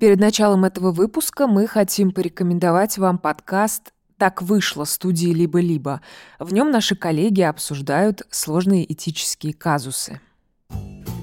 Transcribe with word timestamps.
Перед 0.00 0.18
началом 0.18 0.64
этого 0.64 0.92
выпуска 0.92 1.46
мы 1.46 1.66
хотим 1.66 2.10
порекомендовать 2.10 2.96
вам 2.96 3.18
подкаст 3.18 3.92
«Так 4.16 4.40
вышло» 4.40 4.84
студии 4.84 5.28
«Либо-либо». 5.28 6.00
В 6.38 6.54
нем 6.54 6.70
наши 6.70 6.96
коллеги 6.96 7.42
обсуждают 7.42 8.22
сложные 8.30 8.90
этические 8.90 9.52
казусы. 9.52 10.18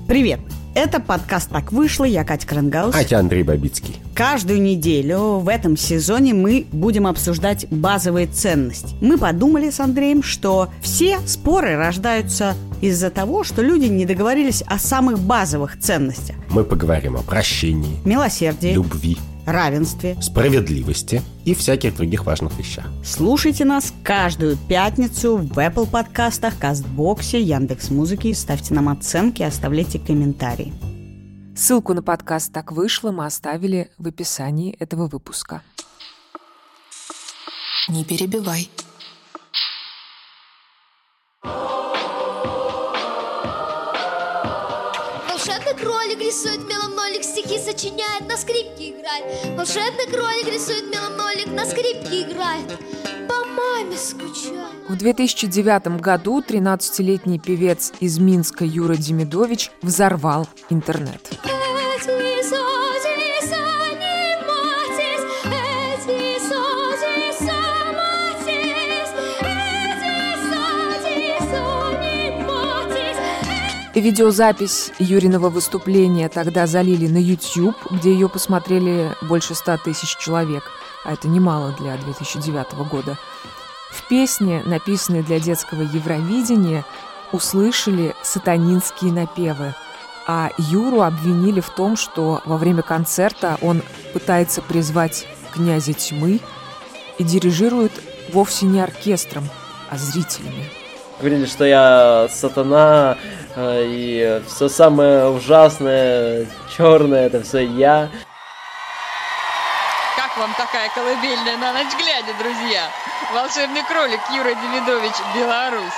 Привет! 0.07 0.41
Это 0.77 0.99
подкаст 0.99 1.49
«Так 1.49 1.71
вышло». 1.71 2.03
Я 2.03 2.23
Катя 2.23 2.45
Крангаус. 2.45 2.93
А 2.93 3.01
я 3.01 3.17
Андрей 3.17 3.41
Бабицкий. 3.41 3.95
Каждую 4.13 4.61
неделю 4.61 5.39
в 5.39 5.49
этом 5.49 5.75
сезоне 5.75 6.35
мы 6.35 6.67
будем 6.71 7.07
обсуждать 7.07 7.65
базовые 7.71 8.27
ценности. 8.27 8.93
Мы 9.01 9.17
подумали 9.17 9.71
с 9.71 9.79
Андреем, 9.79 10.21
что 10.21 10.69
все 10.79 11.17
споры 11.25 11.77
рождаются 11.77 12.53
из-за 12.79 13.09
того, 13.09 13.43
что 13.43 13.63
люди 13.63 13.85
не 13.85 14.05
договорились 14.05 14.61
о 14.67 14.77
самых 14.77 15.17
базовых 15.17 15.79
ценностях. 15.79 16.35
Мы 16.51 16.63
поговорим 16.63 17.15
о 17.15 17.23
прощении, 17.23 17.97
Милосердии, 18.05 18.73
любви, 18.73 19.17
равенстве. 19.47 20.15
справедливости 20.21 21.21
и 21.45 21.55
всяких 21.55 21.95
других 21.95 22.25
важных 22.25 22.57
вещах. 22.57 22.85
Слушайте 23.03 23.65
нас 23.65 23.93
каждую 24.03 24.57
пятницу 24.57 25.37
в 25.37 25.57
Apple 25.57 25.89
подкастах, 25.89 26.59
Кастбоксе, 26.59 27.41
Яндекс.Музыке. 27.41 28.35
Ставьте 28.35 28.73
нам 28.73 28.89
оценки, 28.89 29.41
оставляйте 29.41 29.99
комментарии. 29.99 30.73
Ссылку 31.55 31.93
на 31.95 32.03
подкаст 32.03 32.53
«Так 32.53 32.71
вышло» 32.71 33.11
мы 33.11 33.25
оставили 33.25 33.89
в 33.97 34.07
описании 34.07 34.75
этого 34.79 35.07
выпуска. 35.07 35.63
Не 37.87 38.03
перебивай. 38.03 38.69
Волшебный 45.27 45.73
кролик 45.81 46.19
рисует 46.19 46.67
стихи 46.67 46.76
сочиняет, 47.71 48.25
на 48.29 48.37
скрипке 48.37 48.91
играет. 48.91 49.57
Волшебный 49.57 50.07
кролик 50.07 50.47
рисует 50.53 50.85
меломнолик, 50.89 51.47
на 51.47 51.65
скрипке 51.65 52.21
играет. 52.21 52.79
По 53.27 53.45
маме 53.45 53.97
скучает. 53.97 54.87
В 54.87 54.95
2009 54.95 55.99
году 55.99 56.41
13-летний 56.41 57.39
певец 57.39 57.91
из 57.99 58.19
Минска 58.19 58.63
Юра 58.63 58.95
Демидович 58.95 59.71
взорвал 59.81 60.47
интернет. 60.69 61.19
Эти 61.43 61.56
Видеозапись 73.99 74.91
Юриного 74.99 75.49
выступления 75.49 76.29
тогда 76.29 76.67
залили 76.67 77.07
на 77.07 77.17
YouTube, 77.17 77.75
где 77.89 78.13
ее 78.13 78.29
посмотрели 78.29 79.15
больше 79.23 79.55
100 79.55 79.77
тысяч 79.77 80.15
человек, 80.17 80.63
а 81.03 81.13
это 81.13 81.27
немало 81.27 81.75
для 81.79 81.97
2009 81.97 82.87
года. 82.91 83.17
В 83.89 84.07
песне, 84.07 84.61
написанной 84.65 85.23
для 85.23 85.39
детского 85.39 85.81
Евровидения, 85.81 86.85
услышали 87.31 88.13
сатанинские 88.21 89.11
напевы, 89.11 89.73
а 90.27 90.51
Юру 90.59 91.01
обвинили 91.01 91.59
в 91.59 91.71
том, 91.71 91.97
что 91.97 92.43
во 92.45 92.57
время 92.57 92.83
концерта 92.83 93.57
он 93.61 93.81
пытается 94.13 94.61
призвать 94.61 95.25
князя 95.51 95.93
тьмы 95.93 96.39
и 97.17 97.23
дирижирует 97.23 97.93
вовсе 98.31 98.67
не 98.67 98.79
оркестром, 98.79 99.49
а 99.89 99.97
зрителями. 99.97 100.76
Говорили, 101.19 101.45
что 101.45 101.65
я 101.65 102.27
сатана, 102.29 103.17
э, 103.55 103.83
и 103.85 104.41
все 104.45 104.69
самое 104.69 105.29
ужасное, 105.29 106.45
черное, 106.75 107.25
это 107.25 107.41
все 107.41 107.65
я. 107.65 108.09
Как 110.15 110.37
вам 110.37 110.51
такая 110.55 110.89
колыбельная 110.93 111.57
на 111.57 111.73
ночь 111.73 111.93
глядя, 111.97 112.37
друзья? 112.37 112.83
Волшебный 113.33 113.81
кролик 113.87 114.19
Юра 114.31 114.53
Демидович, 114.53 115.15
Беларусь. 115.35 115.97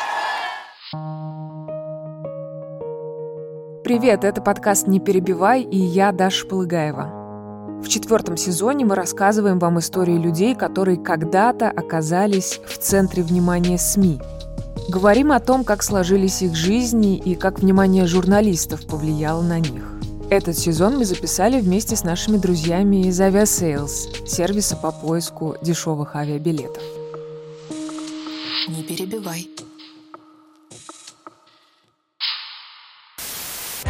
Привет, 3.83 4.23
это 4.23 4.41
подкаст 4.41 4.87
«Не 4.87 5.01
перебивай» 5.01 5.63
и 5.63 5.77
я, 5.77 6.13
Даша 6.13 6.45
Полыгаева. 6.45 7.19
В 7.81 7.89
четвертом 7.89 8.37
сезоне 8.37 8.85
мы 8.85 8.95
рассказываем 8.95 9.59
вам 9.59 9.79
истории 9.79 10.17
людей, 10.17 10.55
которые 10.55 10.97
когда-то 10.97 11.69
оказались 11.69 12.61
в 12.65 12.77
центре 12.77 13.21
внимания 13.21 13.77
СМИ. 13.77 14.21
Говорим 14.89 15.31
о 15.31 15.39
том, 15.39 15.63
как 15.63 15.83
сложились 15.83 16.41
их 16.41 16.55
жизни 16.55 17.15
и 17.15 17.35
как 17.35 17.59
внимание 17.59 18.07
журналистов 18.07 18.87
повлияло 18.87 19.43
на 19.43 19.59
них. 19.59 19.83
Этот 20.31 20.57
сезон 20.57 20.97
мы 20.97 21.05
записали 21.05 21.61
вместе 21.61 21.95
с 21.95 22.03
нашими 22.03 22.37
друзьями 22.37 23.05
из 23.05 23.21
Aviasales, 23.21 24.25
сервиса 24.25 24.75
по 24.75 24.91
поиску 24.91 25.55
дешевых 25.61 26.15
авиабилетов. 26.15 26.81
Не 28.67 28.81
перебивай. 28.81 29.47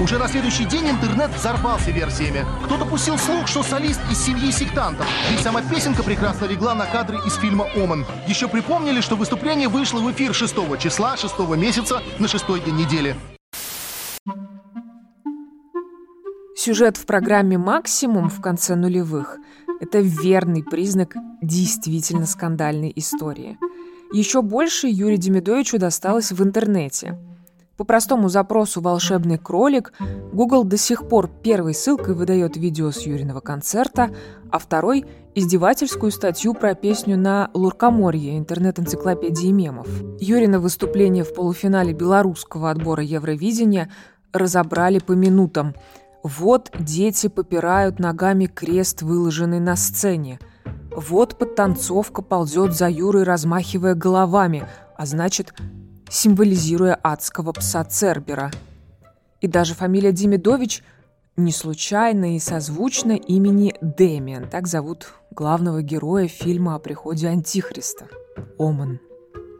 Уже 0.01 0.17
на 0.17 0.29
следующий 0.29 0.63
день 0.63 0.89
интернет 0.89 1.29
взорвался 1.35 1.91
версиями. 1.91 2.45
Кто-то 2.63 2.85
пустил 2.85 3.17
слух, 3.17 3.47
что 3.47 3.63
солист 3.63 3.99
из 4.09 4.17
семьи 4.17 4.49
сектантов. 4.49 5.05
Ведь 5.29 5.41
сама 5.41 5.61
песенка 5.61 6.03
прекрасно 6.03 6.45
легла 6.45 6.73
на 6.73 6.85
кадры 6.85 7.17
из 7.27 7.35
фильма 7.35 7.67
«Оман». 7.75 8.05
Еще 8.25 8.47
припомнили, 8.47 9.01
что 9.01 9.17
выступление 9.17 9.67
вышло 9.67 9.99
в 9.99 10.09
эфир 10.11 10.33
6 10.33 10.55
числа 10.79 11.17
6 11.17 11.37
месяца 11.57 12.01
на 12.17 12.29
шестой 12.29 12.61
день 12.61 12.77
недели. 12.77 13.15
Сюжет 16.55 16.95
в 16.95 17.05
программе 17.05 17.57
«Максимум» 17.57 18.29
в 18.29 18.39
конце 18.39 18.75
нулевых– 18.75 19.37
это 19.81 19.99
верный 19.99 20.63
признак 20.63 21.15
действительно 21.41 22.25
скандальной 22.25 22.93
истории. 22.95 23.57
Еще 24.13 24.41
больше 24.41 24.87
Юрию 24.87 25.17
Демидовичу 25.17 25.77
досталось 25.77 26.31
в 26.31 26.41
интернете. 26.41 27.17
По 27.79 27.85
простому 27.85 28.27
запросу 28.27 28.81
«волшебный 28.81 29.37
кролик» 29.37 29.93
Google 30.33 30.65
до 30.65 30.75
сих 30.75 31.07
пор 31.07 31.29
первой 31.29 31.73
ссылкой 31.73 32.13
выдает 32.13 32.57
видео 32.57 32.91
с 32.91 33.03
Юриного 33.03 33.39
концерта, 33.39 34.13
а 34.51 34.59
второй– 34.59 35.05
издевательскую 35.33 36.11
статью 36.11 36.53
про 36.53 36.75
песню 36.75 37.17
на 37.17 37.49
Луркоморье, 37.53 38.37
интернет-энциклопедии 38.37 39.53
мемов. 39.53 39.87
Юрина 40.19 40.59
выступление 40.59 41.23
в 41.23 41.33
полуфинале 41.33 41.93
белорусского 41.93 42.69
отбора 42.69 43.01
Евровидения 43.01 43.89
разобрали 44.33 44.99
по 44.99 45.13
минутам– 45.13 45.73
вот 46.21 46.69
дети 46.77 47.27
попирают 47.27 47.97
ногами 47.97 48.47
крест, 48.47 49.03
выложенный 49.03 49.61
на 49.61 49.77
сцене. 49.77 50.37
Вот 50.93 51.37
подтанцовка 51.37 52.21
ползет 52.21 52.73
за 52.73 52.89
Юрой, 52.89 53.23
размахивая 53.23 53.95
головами, 53.95 54.67
а 54.97 55.05
значит, 55.05 55.53
символизируя 56.09 56.95
адского 56.95 57.51
пса 57.53 57.83
Цербера. 57.83 58.51
И 59.41 59.47
даже 59.47 59.73
фамилия 59.73 60.11
Демидович 60.11 60.83
не 61.37 61.51
случайно 61.51 62.35
и 62.35 62.39
созвучна 62.39 63.13
имени 63.13 63.73
Дэмиан, 63.81 64.49
так 64.49 64.67
зовут 64.67 65.13
главного 65.31 65.81
героя 65.81 66.27
фильма 66.27 66.75
о 66.75 66.79
приходе 66.79 67.27
Антихриста– 67.27 68.07
Оман. 68.59 68.99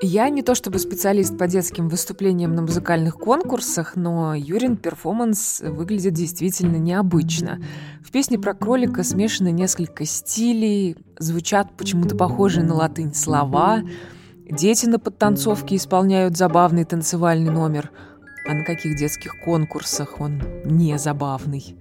Я 0.02 0.30
не 0.30 0.44
то 0.44 0.56
чтобы 0.56 0.80
специалист 0.80 1.38
по 1.38 1.46
детским 1.46 1.90
выступлениям 1.90 2.56
на 2.56 2.62
музыкальных 2.62 3.16
конкурсах, 3.16 3.98
но 3.98 4.34
Юрин 4.34 4.78
перформанс 4.78 5.60
выглядит 5.60 6.14
действительно 6.14 6.78
необычно. 6.78 7.62
В 8.02 8.10
песне 8.12 8.40
про 8.40 8.54
кролика 8.54 9.04
смешаны 9.04 9.52
несколько 9.52 10.06
стилей, 10.06 10.96
звучат 11.18 11.76
почему-то 11.76 12.16
похожие 12.16 12.64
на 12.64 12.76
латынь 12.76 13.14
слова, 13.14 13.82
дети 14.50 14.86
на 14.86 15.00
подтанцовке 15.00 15.76
исполняют 15.76 16.38
забавный 16.38 16.86
танцевальный 16.86 17.52
номер, 17.52 17.92
а 18.48 18.54
на 18.54 18.64
каких 18.64 18.98
детских 18.98 19.40
конкурсах 19.44 20.20
он 20.20 20.42
не 20.66 20.98
забавный. 20.98 21.78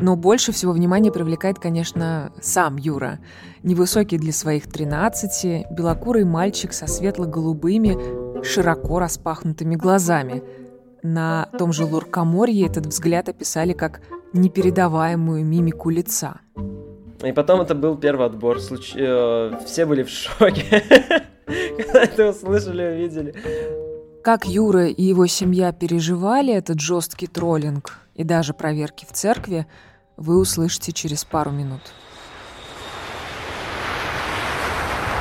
Но 0.00 0.16
больше 0.16 0.52
всего 0.52 0.72
внимания 0.72 1.12
привлекает, 1.12 1.58
конечно, 1.58 2.32
сам 2.40 2.76
Юра. 2.76 3.18
Невысокий 3.62 4.16
для 4.16 4.32
своих 4.32 4.66
13, 4.66 5.66
белокурый 5.70 6.24
мальчик 6.24 6.72
со 6.72 6.86
светло-голубыми, 6.86 8.42
широко 8.42 8.98
распахнутыми 8.98 9.76
глазами. 9.76 10.42
На 11.02 11.48
том 11.58 11.72
же 11.72 11.84
Луркоморье 11.84 12.66
этот 12.66 12.86
взгляд 12.86 13.28
описали 13.28 13.72
как 13.72 14.00
непередаваемую 14.32 15.44
мимику 15.44 15.90
лица. 15.90 16.40
И 17.24 17.32
потом 17.32 17.60
это 17.60 17.74
был 17.74 17.96
первый 17.96 18.26
отбор. 18.26 18.58
Случ- 18.58 18.94
э, 18.96 19.58
Все 19.66 19.84
были 19.86 20.02
в 20.02 20.08
шоке, 20.08 20.82
когда 21.76 22.02
это 22.02 22.30
услышали, 22.30 22.82
увидели. 22.94 23.34
Как 24.24 24.46
Юра 24.46 24.86
и 24.86 25.02
его 25.02 25.26
семья 25.26 25.72
переживали 25.72 26.52
этот 26.52 26.80
жесткий 26.80 27.26
троллинг 27.26 27.98
и 28.14 28.24
даже 28.24 28.52
проверки 28.54 29.06
в 29.08 29.12
церкви, 29.12 29.66
вы 30.16 30.38
услышите 30.38 30.92
через 30.92 31.24
пару 31.24 31.50
минут. 31.50 31.80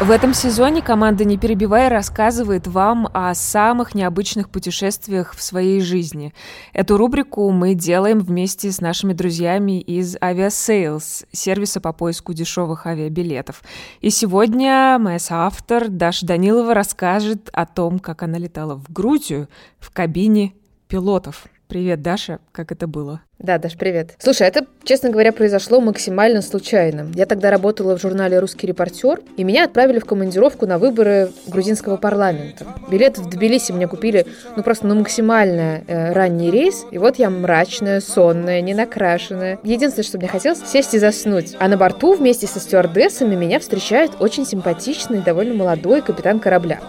В 0.02 0.12
этом 0.12 0.34
сезоне 0.34 0.82
команда 0.82 1.26
«Не 1.26 1.38
перебивай» 1.38 1.90
рассказывает 1.90 2.68
вам 2.68 3.10
о 3.14 3.36
самых 3.36 3.94
необычных 3.94 4.50
путешествиях 4.50 5.36
в 5.36 5.44
своей 5.44 5.82
жизни. 5.82 6.34
Эту 6.72 6.96
рубрику 6.96 7.52
мы 7.52 7.74
делаем 7.74 8.20
вместе 8.20 8.72
с 8.72 8.80
нашими 8.80 9.12
друзьями 9.12 9.82
из 9.82 10.16
Aviasales, 10.16 11.26
сервиса 11.34 11.82
по 11.82 11.92
поиску 11.92 12.32
дешевых 12.32 12.88
авиабилетов. 12.88 13.62
И 14.00 14.10
сегодня 14.10 14.98
моя 15.02 15.20
соавтор 15.20 15.90
Даша 15.90 16.26
Данилова 16.26 16.74
расскажет 16.74 17.50
о 17.52 17.66
том, 17.66 18.00
как 18.00 18.24
она 18.24 18.38
летала 18.38 18.76
в 18.76 18.90
Грузию 18.94 19.50
в 19.80 19.92
кабине 19.92 20.54
пилотов. 20.88 21.44
Привет, 21.70 22.02
Даша, 22.02 22.40
как 22.52 22.72
это 22.72 22.88
было? 22.88 23.22
Да, 23.38 23.60
Даш, 23.60 23.78
привет. 23.78 24.16
Слушай, 24.18 24.48
это, 24.48 24.66
честно 24.84 25.12
говоря, 25.12 25.32
произошло 25.32 25.80
максимально 25.80 26.42
случайно. 26.42 27.12
Я 27.14 27.28
тогда 27.28 27.52
работала 27.52 27.96
в 27.96 28.02
журнале 28.02 28.40
«Русский 28.40 28.66
репортер», 28.66 29.22
и 29.38 29.44
меня 29.44 29.66
отправили 29.66 30.00
в 30.00 30.06
командировку 30.06 30.66
на 30.66 30.80
выборы 30.80 31.30
грузинского 31.46 31.98
парламента. 31.98 32.66
Билет 32.90 33.20
в 33.20 33.30
Тбилиси 33.30 33.72
мне 33.72 33.88
купили, 33.88 34.26
ну, 34.56 34.64
просто 34.64 34.88
на 34.88 34.96
максимально 34.96 35.84
э, 35.86 36.12
ранний 36.12 36.50
рейс, 36.50 36.88
и 36.90 36.98
вот 36.98 37.20
я 37.20 37.30
мрачная, 37.30 38.02
сонная, 38.02 38.62
не 38.62 38.74
накрашенная. 38.74 39.60
Единственное, 39.64 40.08
что 40.08 40.18
мне 40.18 40.28
хотелось, 40.28 40.66
сесть 40.66 40.96
и 40.96 40.98
заснуть. 40.98 41.56
А 41.60 41.68
на 41.68 41.78
борту 41.78 42.16
вместе 42.16 42.48
со 42.48 42.60
стюардессами 42.60 43.36
меня 43.36 43.60
встречает 43.60 44.14
очень 44.20 44.48
симпатичный, 44.48 45.22
довольно 45.22 45.54
молодой 45.54 46.02
капитан 46.02 46.40
корабля. 46.40 46.80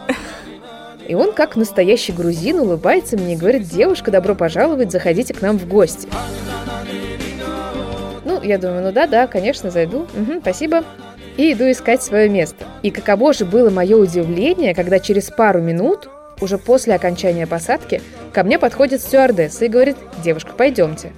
И 1.10 1.14
он, 1.16 1.32
как 1.32 1.56
настоящий 1.56 2.12
грузин, 2.12 2.60
улыбается 2.60 3.16
мне 3.16 3.34
и 3.34 3.36
говорит, 3.36 3.64
девушка, 3.64 4.12
добро 4.12 4.36
пожаловать, 4.36 4.92
заходите 4.92 5.34
к 5.34 5.42
нам 5.42 5.58
в 5.58 5.66
гости. 5.66 6.06
Ну, 8.24 8.40
я 8.40 8.58
думаю, 8.58 8.84
ну 8.84 8.92
да, 8.92 9.08
да, 9.08 9.26
конечно, 9.26 9.72
зайду. 9.72 10.02
Угу, 10.02 10.38
спасибо. 10.40 10.84
И 11.36 11.52
иду 11.52 11.68
искать 11.68 12.00
свое 12.00 12.28
место. 12.28 12.64
И 12.84 12.92
каково 12.92 13.32
же 13.32 13.44
было 13.44 13.70
мое 13.70 13.96
удивление, 13.96 14.72
когда 14.72 15.00
через 15.00 15.30
пару 15.30 15.60
минут 15.60 16.08
уже 16.40 16.58
после 16.58 16.94
окончания 16.94 17.46
посадки 17.46 18.02
ко 18.32 18.44
мне 18.44 18.58
подходит 18.58 19.00
стюардесса 19.00 19.64
и 19.64 19.68
говорит, 19.68 19.96
девушка, 20.22 20.52
пойдемте. 20.56 21.12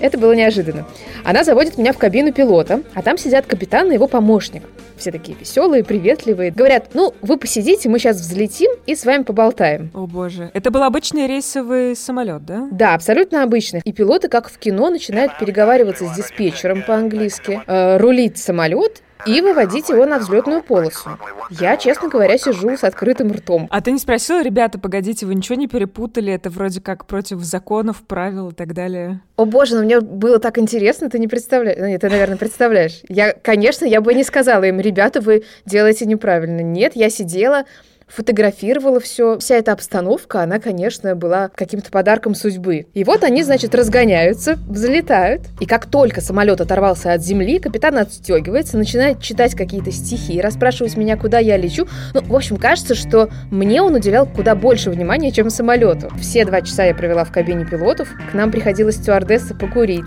Это 0.00 0.18
было 0.18 0.32
неожиданно. 0.32 0.86
Она 1.24 1.44
заводит 1.44 1.78
меня 1.78 1.92
в 1.92 1.98
кабину 1.98 2.32
пилота, 2.32 2.82
а 2.94 3.02
там 3.02 3.18
сидят 3.18 3.46
капитан 3.46 3.90
и 3.90 3.94
его 3.94 4.06
помощник. 4.06 4.62
Все 4.96 5.12
такие 5.12 5.36
веселые, 5.36 5.84
приветливые. 5.84 6.50
Говорят, 6.50 6.94
ну, 6.94 7.14
вы 7.20 7.36
посидите, 7.36 7.88
мы 7.90 7.98
сейчас 7.98 8.16
взлетим 8.16 8.70
и 8.86 8.94
с 8.94 9.04
вами 9.04 9.24
поболтаем. 9.24 9.90
О 9.92 10.06
боже. 10.06 10.50
Это 10.54 10.70
был 10.70 10.82
обычный 10.82 11.26
рейсовый 11.26 11.94
самолет, 11.94 12.46
да? 12.46 12.68
Да, 12.72 12.94
абсолютно 12.94 13.42
обычный. 13.42 13.82
И 13.84 13.92
пилоты, 13.92 14.28
как 14.28 14.48
в 14.48 14.56
кино, 14.58 14.88
начинают 14.88 15.38
переговариваться 15.38 16.06
с 16.06 16.16
диспетчером 16.16 16.82
по-английски, 16.82 17.60
э, 17.66 17.98
рулить 17.98 18.38
самолет 18.38 19.02
и 19.24 19.40
выводить 19.40 19.88
его 19.88 20.04
на 20.04 20.18
взлетную 20.18 20.62
полосу. 20.62 21.10
Я, 21.50 21.76
честно 21.76 22.08
говоря, 22.08 22.36
сижу 22.38 22.76
с 22.76 22.84
открытым 22.84 23.32
ртом. 23.32 23.68
А 23.70 23.80
ты 23.80 23.92
не 23.92 23.98
спросила, 23.98 24.42
ребята, 24.42 24.78
погодите, 24.78 25.26
вы 25.26 25.34
ничего 25.34 25.56
не 25.56 25.68
перепутали? 25.68 26.32
Это 26.32 26.50
вроде 26.50 26.80
как 26.80 27.06
против 27.06 27.40
законов, 27.40 28.02
правил 28.02 28.50
и 28.50 28.54
так 28.54 28.74
далее. 28.74 29.20
О 29.36 29.44
боже, 29.44 29.76
ну 29.76 29.82
мне 29.84 30.00
было 30.00 30.38
так 30.38 30.58
интересно, 30.58 31.08
ты 31.08 31.18
не 31.18 31.28
представляешь. 31.28 31.78
Ну, 31.78 31.86
нет, 31.86 32.00
ты, 32.00 32.10
наверное, 32.10 32.36
представляешь. 32.36 33.00
Я, 33.08 33.32
конечно, 33.32 33.84
я 33.84 34.00
бы 34.00 34.14
не 34.14 34.24
сказала 34.24 34.64
им, 34.64 34.80
ребята, 34.80 35.20
вы 35.20 35.44
делаете 35.64 36.06
неправильно. 36.06 36.60
Нет, 36.60 36.92
я 36.94 37.10
сидела, 37.10 37.64
фотографировала 38.06 39.00
все. 39.00 39.38
Вся 39.38 39.56
эта 39.56 39.72
обстановка, 39.72 40.42
она, 40.42 40.58
конечно, 40.58 41.14
была 41.14 41.48
каким-то 41.54 41.90
подарком 41.90 42.34
судьбы. 42.34 42.86
И 42.94 43.04
вот 43.04 43.24
они, 43.24 43.42
значит, 43.42 43.74
разгоняются, 43.74 44.58
взлетают. 44.68 45.42
И 45.60 45.66
как 45.66 45.86
только 45.86 46.20
самолет 46.20 46.60
оторвался 46.60 47.12
от 47.12 47.22
земли, 47.22 47.58
капитан 47.58 47.98
отстегивается, 47.98 48.78
начинает 48.78 49.20
читать 49.20 49.54
какие-то 49.54 49.90
стихи, 49.90 50.40
расспрашивать 50.40 50.96
меня, 50.96 51.16
куда 51.16 51.38
я 51.38 51.56
лечу. 51.56 51.86
Ну, 52.14 52.22
в 52.22 52.34
общем, 52.34 52.56
кажется, 52.56 52.94
что 52.94 53.28
мне 53.50 53.82
он 53.82 53.94
уделял 53.94 54.26
куда 54.26 54.54
больше 54.54 54.90
внимания, 54.90 55.32
чем 55.32 55.50
самолету. 55.50 56.10
Все 56.20 56.44
два 56.44 56.62
часа 56.62 56.84
я 56.84 56.94
провела 56.94 57.24
в 57.24 57.32
кабине 57.32 57.66
пилотов. 57.66 58.08
К 58.30 58.34
нам 58.34 58.50
приходила 58.50 58.92
стюардесса 58.92 59.54
покурить. 59.54 60.06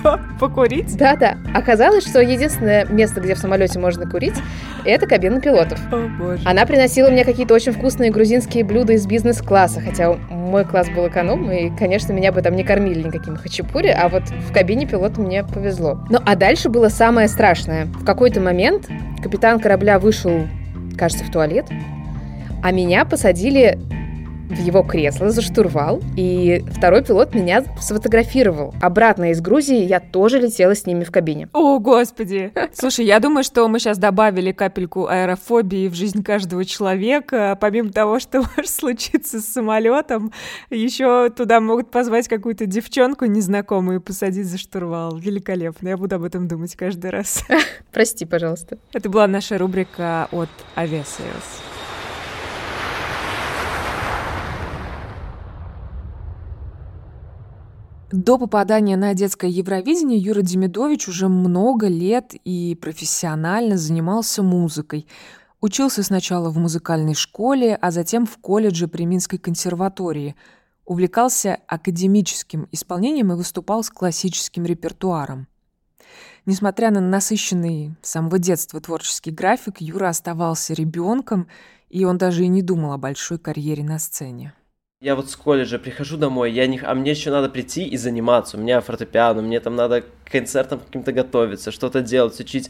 Что? 0.00 0.18
Покурить? 0.40 0.96
Да-да. 0.96 1.36
Оказалось, 1.54 2.06
что 2.06 2.20
единственное 2.20 2.86
место, 2.86 3.20
где 3.20 3.34
в 3.34 3.38
самолете 3.38 3.78
можно 3.78 4.08
курить, 4.08 4.34
это 4.84 5.06
кабина 5.06 5.40
пилотов. 5.40 5.78
О, 5.92 6.08
боже. 6.18 6.42
Она 6.44 6.66
приносила 6.66 7.10
мне 7.10 7.24
какие-то 7.24 7.54
очень 7.54 7.72
вкусные 7.72 8.10
грузинские 8.10 8.64
блюда 8.64 8.94
из 8.94 9.06
бизнес-класса, 9.06 9.80
хотя 9.80 10.12
мой 10.30 10.64
класс 10.64 10.88
был 10.88 11.08
эконом, 11.08 11.50
и, 11.50 11.70
конечно, 11.76 12.12
меня 12.12 12.32
бы 12.32 12.42
там 12.42 12.56
не 12.56 12.64
кормили 12.64 13.02
никакими 13.02 13.36
хачапури, 13.36 13.88
а 13.88 14.08
вот 14.08 14.24
в 14.24 14.52
кабине 14.52 14.86
пилота 14.86 15.20
мне 15.20 15.44
повезло. 15.44 16.00
Ну, 16.10 16.18
а 16.24 16.36
дальше 16.36 16.68
было 16.68 16.88
самое 16.88 17.28
страшное. 17.28 17.86
В 17.86 18.04
какой-то 18.04 18.40
момент 18.40 18.88
капитан 19.22 19.60
корабля 19.60 19.98
вышел, 19.98 20.46
кажется, 20.98 21.24
в 21.24 21.30
туалет, 21.30 21.66
а 22.62 22.72
меня 22.72 23.04
посадили 23.04 23.78
в 24.50 24.58
его 24.58 24.82
кресло 24.82 25.30
за 25.30 25.42
штурвал, 25.42 26.02
и 26.16 26.64
второй 26.72 27.04
пилот 27.04 27.34
меня 27.34 27.64
сфотографировал. 27.80 28.74
Обратно 28.82 29.30
из 29.30 29.40
Грузии 29.40 29.84
я 29.84 30.00
тоже 30.00 30.40
летела 30.40 30.74
с 30.74 30.86
ними 30.86 31.04
в 31.04 31.10
кабине. 31.10 31.48
О, 31.52 31.78
господи. 31.78 32.52
Слушай, 32.74 33.06
я 33.06 33.20
думаю, 33.20 33.44
что 33.44 33.66
мы 33.68 33.78
сейчас 33.78 33.98
добавили 33.98 34.52
капельку 34.52 35.06
аэрофобии 35.06 35.88
в 35.88 35.94
жизнь 35.94 36.22
каждого 36.22 36.64
человека. 36.64 37.56
Помимо 37.60 37.90
того, 37.90 38.18
что 38.18 38.38
может 38.56 38.70
случиться 38.70 39.40
с 39.40 39.46
самолетом, 39.46 40.32
еще 40.70 41.30
туда 41.30 41.60
могут 41.60 41.90
позвать 41.90 42.28
какую-то 42.28 42.66
девчонку 42.66 43.26
незнакомую 43.26 44.00
и 44.00 44.02
посадить 44.02 44.46
за 44.46 44.58
штурвал. 44.58 45.16
Великолепно. 45.16 45.88
Я 45.88 45.96
буду 45.96 46.16
об 46.16 46.24
этом 46.24 46.48
думать 46.48 46.74
каждый 46.74 47.10
раз. 47.10 47.44
Прости, 47.92 48.24
пожалуйста. 48.24 48.78
Это 48.92 49.08
была 49.08 49.26
наша 49.26 49.58
рубрика 49.58 50.28
от 50.32 50.48
Aviasales. 50.76 51.69
До 58.12 58.38
попадания 58.38 58.96
на 58.96 59.14
детское 59.14 59.48
Евровидение 59.48 60.18
Юра 60.18 60.42
Демидович 60.42 61.06
уже 61.06 61.28
много 61.28 61.86
лет 61.86 62.34
и 62.44 62.74
профессионально 62.74 63.76
занимался 63.76 64.42
музыкой. 64.42 65.06
Учился 65.60 66.02
сначала 66.02 66.50
в 66.50 66.58
музыкальной 66.58 67.14
школе, 67.14 67.76
а 67.80 67.92
затем 67.92 68.26
в 68.26 68.36
колледже 68.38 68.88
при 68.88 69.04
Минской 69.04 69.38
консерватории. 69.38 70.34
Увлекался 70.84 71.60
академическим 71.68 72.66
исполнением 72.72 73.32
и 73.32 73.36
выступал 73.36 73.84
с 73.84 73.90
классическим 73.90 74.64
репертуаром. 74.64 75.46
Несмотря 76.46 76.90
на 76.90 77.00
насыщенный 77.00 77.94
с 78.02 78.10
самого 78.10 78.40
детства 78.40 78.80
творческий 78.80 79.30
график, 79.30 79.80
Юра 79.80 80.08
оставался 80.08 80.74
ребенком, 80.74 81.46
и 81.90 82.04
он 82.04 82.18
даже 82.18 82.42
и 82.42 82.48
не 82.48 82.62
думал 82.62 82.92
о 82.92 82.98
большой 82.98 83.38
карьере 83.38 83.84
на 83.84 84.00
сцене. 84.00 84.52
Я 85.02 85.16
вот 85.16 85.30
с 85.30 85.36
колледжа 85.36 85.78
прихожу 85.78 86.18
домой, 86.18 86.52
я 86.52 86.66
не... 86.66 86.78
а 86.78 86.94
мне 86.94 87.12
еще 87.12 87.30
надо 87.30 87.48
прийти 87.48 87.84
и 87.84 87.96
заниматься. 87.96 88.58
У 88.58 88.60
меня 88.60 88.82
фортепиано, 88.82 89.40
мне 89.40 89.58
там 89.58 89.74
надо 89.74 90.02
к 90.02 90.30
концертам 90.30 90.78
каким-то 90.78 91.12
готовиться, 91.12 91.72
что-то 91.72 92.02
делать, 92.02 92.38
учить. 92.38 92.68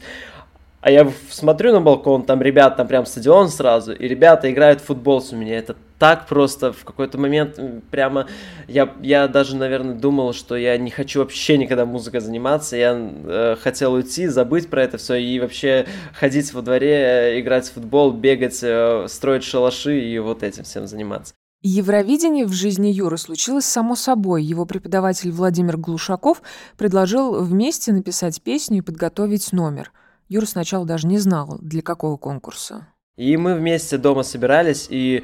А 0.79 0.89
я 0.89 1.11
смотрю 1.29 1.73
на 1.73 1.81
балкон, 1.81 2.23
там 2.23 2.41
ребята, 2.41 2.77
там 2.77 2.87
прям 2.87 3.05
стадион 3.05 3.49
сразу, 3.49 3.91
и 3.91 4.07
ребята 4.07 4.49
играют 4.49 4.79
в 4.79 4.85
футбол 4.85 5.21
с 5.21 5.33
меня. 5.33 5.57
Это 5.57 5.75
так 5.99 6.25
просто 6.25 6.71
в 6.71 6.85
какой-то 6.85 7.17
момент 7.17 7.59
прямо... 7.91 8.29
Я, 8.69 8.93
я 9.01 9.27
даже, 9.27 9.57
наверное, 9.57 9.95
думал, 9.95 10.31
что 10.31 10.55
я 10.55 10.77
не 10.77 10.89
хочу 10.89 11.19
вообще 11.19 11.57
никогда 11.57 11.85
музыкой 11.85 12.21
заниматься. 12.21 12.77
Я 12.77 12.93
э, 12.97 13.57
хотел 13.59 13.91
уйти, 13.91 14.27
забыть 14.27 14.69
про 14.69 14.83
это 14.83 14.97
все 14.97 15.15
и 15.15 15.37
вообще 15.41 15.85
ходить 16.13 16.53
во 16.53 16.61
дворе, 16.61 17.41
играть 17.41 17.67
в 17.67 17.73
футбол, 17.73 18.13
бегать, 18.13 18.61
э, 18.63 19.07
строить 19.09 19.43
шалаши 19.43 19.99
и 19.99 20.17
вот 20.19 20.43
этим 20.43 20.63
всем 20.63 20.87
заниматься. 20.87 21.33
Евровидение 21.63 22.45
в 22.47 22.53
жизни 22.53 22.87
Юры 22.87 23.19
случилось 23.19 23.65
само 23.65 23.95
собой. 23.95 24.43
Его 24.43 24.65
преподаватель 24.65 25.31
Владимир 25.31 25.77
Глушаков 25.77 26.41
предложил 26.75 27.39
вместе 27.43 27.93
написать 27.93 28.41
песню 28.41 28.79
и 28.79 28.81
подготовить 28.81 29.53
номер. 29.53 29.91
Юра 30.27 30.47
сначала 30.47 30.85
даже 30.85 31.05
не 31.05 31.19
знал, 31.19 31.59
для 31.61 31.83
какого 31.83 32.17
конкурса. 32.17 32.87
И 33.15 33.37
мы 33.37 33.53
вместе 33.53 33.99
дома 33.99 34.23
собирались 34.23 34.87
и 34.89 35.23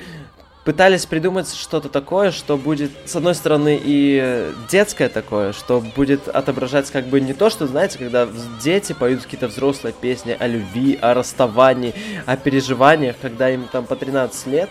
пытались 0.63 1.07
придумать 1.07 1.51
что-то 1.51 1.89
такое, 1.89 2.29
что 2.29 2.57
будет, 2.57 2.91
с 3.05 3.15
одной 3.15 3.33
стороны, 3.33 3.79
и 3.81 4.51
детское 4.69 5.07
такое, 5.09 5.53
что 5.53 5.81
будет 5.95 6.27
отображать 6.27 6.91
как 6.91 7.07
бы 7.07 7.21
не 7.21 7.33
то, 7.33 7.49
что, 7.49 7.65
знаете, 7.65 7.97
когда 7.97 8.27
дети 8.61 8.91
поют 8.91 9.23
какие-то 9.23 9.47
взрослые 9.47 9.95
песни 9.99 10.35
о 10.37 10.45
любви, 10.45 10.99
о 11.01 11.13
расставании, 11.13 11.95
о 12.25 12.35
переживаниях, 12.35 13.15
когда 13.19 13.49
им 13.49 13.67
там 13.71 13.85
по 13.85 13.95
13 13.95 14.47
лет, 14.47 14.69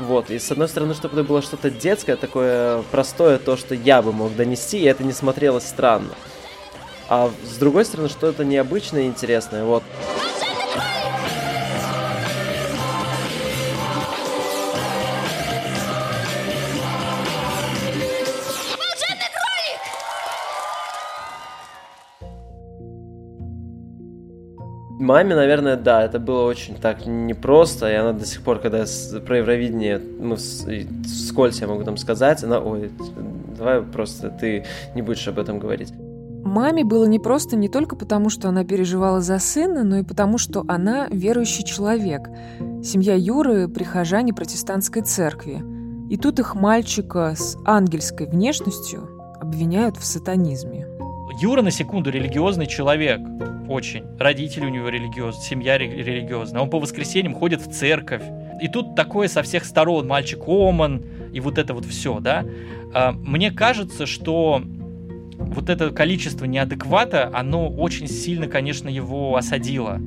вот, 0.00 0.30
и 0.30 0.38
с 0.38 0.50
одной 0.50 0.68
стороны, 0.68 0.94
чтобы 0.94 1.20
это 1.20 1.28
было 1.28 1.42
что-то 1.42 1.70
детское, 1.70 2.16
такое 2.16 2.82
простое, 2.90 3.38
то, 3.38 3.56
что 3.56 3.74
я 3.74 4.02
бы 4.02 4.12
мог 4.12 4.34
донести, 4.36 4.78
и 4.78 4.84
это 4.84 5.04
не 5.04 5.12
смотрелось 5.12 5.66
странно. 5.66 6.14
А 7.08 7.30
с 7.44 7.56
другой 7.56 7.84
стороны, 7.84 8.08
что 8.08 8.26
это 8.26 8.44
необычное 8.44 9.02
и 9.02 9.06
интересное, 9.06 9.64
вот. 9.64 9.82
Маме, 25.08 25.34
наверное, 25.34 25.76
да, 25.76 26.04
это 26.04 26.18
было 26.18 26.42
очень 26.42 26.74
так 26.74 27.06
непросто, 27.06 27.90
и 27.90 27.94
она 27.94 28.12
до 28.12 28.26
сих 28.26 28.42
пор, 28.42 28.58
когда 28.58 28.84
про 29.26 29.38
Евровидение, 29.38 30.02
мы 30.20 30.36
вскользь 30.36 31.62
я 31.62 31.66
могу 31.66 31.82
там 31.82 31.96
сказать, 31.96 32.44
она, 32.44 32.60
ой, 32.60 32.90
давай 33.56 33.80
просто 33.80 34.28
ты 34.28 34.66
не 34.94 35.00
будешь 35.00 35.26
об 35.26 35.38
этом 35.38 35.60
говорить. 35.60 35.94
Маме 36.44 36.84
было 36.84 37.06
непросто 37.06 37.56
не 37.56 37.70
только 37.70 37.96
потому, 37.96 38.28
что 38.28 38.50
она 38.50 38.64
переживала 38.64 39.22
за 39.22 39.38
сына, 39.38 39.82
но 39.82 39.96
и 39.96 40.02
потому, 40.02 40.36
что 40.36 40.66
она 40.68 41.08
верующий 41.10 41.64
человек. 41.64 42.28
Семья 42.84 43.14
Юры– 43.14 43.66
прихожане 43.74 44.34
протестантской 44.34 45.00
церкви. 45.00 45.64
И 46.10 46.18
тут 46.18 46.38
их 46.38 46.54
мальчика 46.54 47.34
с 47.34 47.56
ангельской 47.64 48.26
внешностью 48.26 49.08
обвиняют 49.40 49.96
в 49.96 50.04
сатанизме. 50.04 50.87
Юра, 51.40 51.62
на 51.62 51.70
секунду, 51.70 52.10
религиозный 52.10 52.66
человек. 52.66 53.20
Очень. 53.68 54.04
Родители 54.18 54.64
у 54.64 54.70
него 54.70 54.88
религиозные, 54.88 55.44
семья 55.44 55.78
религиозная. 55.78 56.62
Он 56.62 56.70
по 56.70 56.78
воскресеньям 56.80 57.34
ходит 57.34 57.60
в 57.60 57.70
церковь. 57.70 58.22
И 58.60 58.68
тут 58.68 58.94
такое 58.96 59.28
со 59.28 59.42
всех 59.42 59.64
сторон. 59.64 60.06
Мальчик 60.06 60.40
Оман 60.46 61.04
и 61.32 61.40
вот 61.40 61.58
это 61.58 61.74
вот 61.74 61.84
все, 61.84 62.20
да. 62.20 62.44
А, 62.94 63.12
мне 63.12 63.50
кажется, 63.50 64.06
что 64.06 64.62
вот 65.38 65.68
это 65.68 65.90
количество 65.90 66.44
неадеквата, 66.44 67.30
оно 67.32 67.68
очень 67.68 68.08
сильно, 68.08 68.48
конечно, 68.48 68.88
его 68.88 69.36
осадило. 69.36 70.00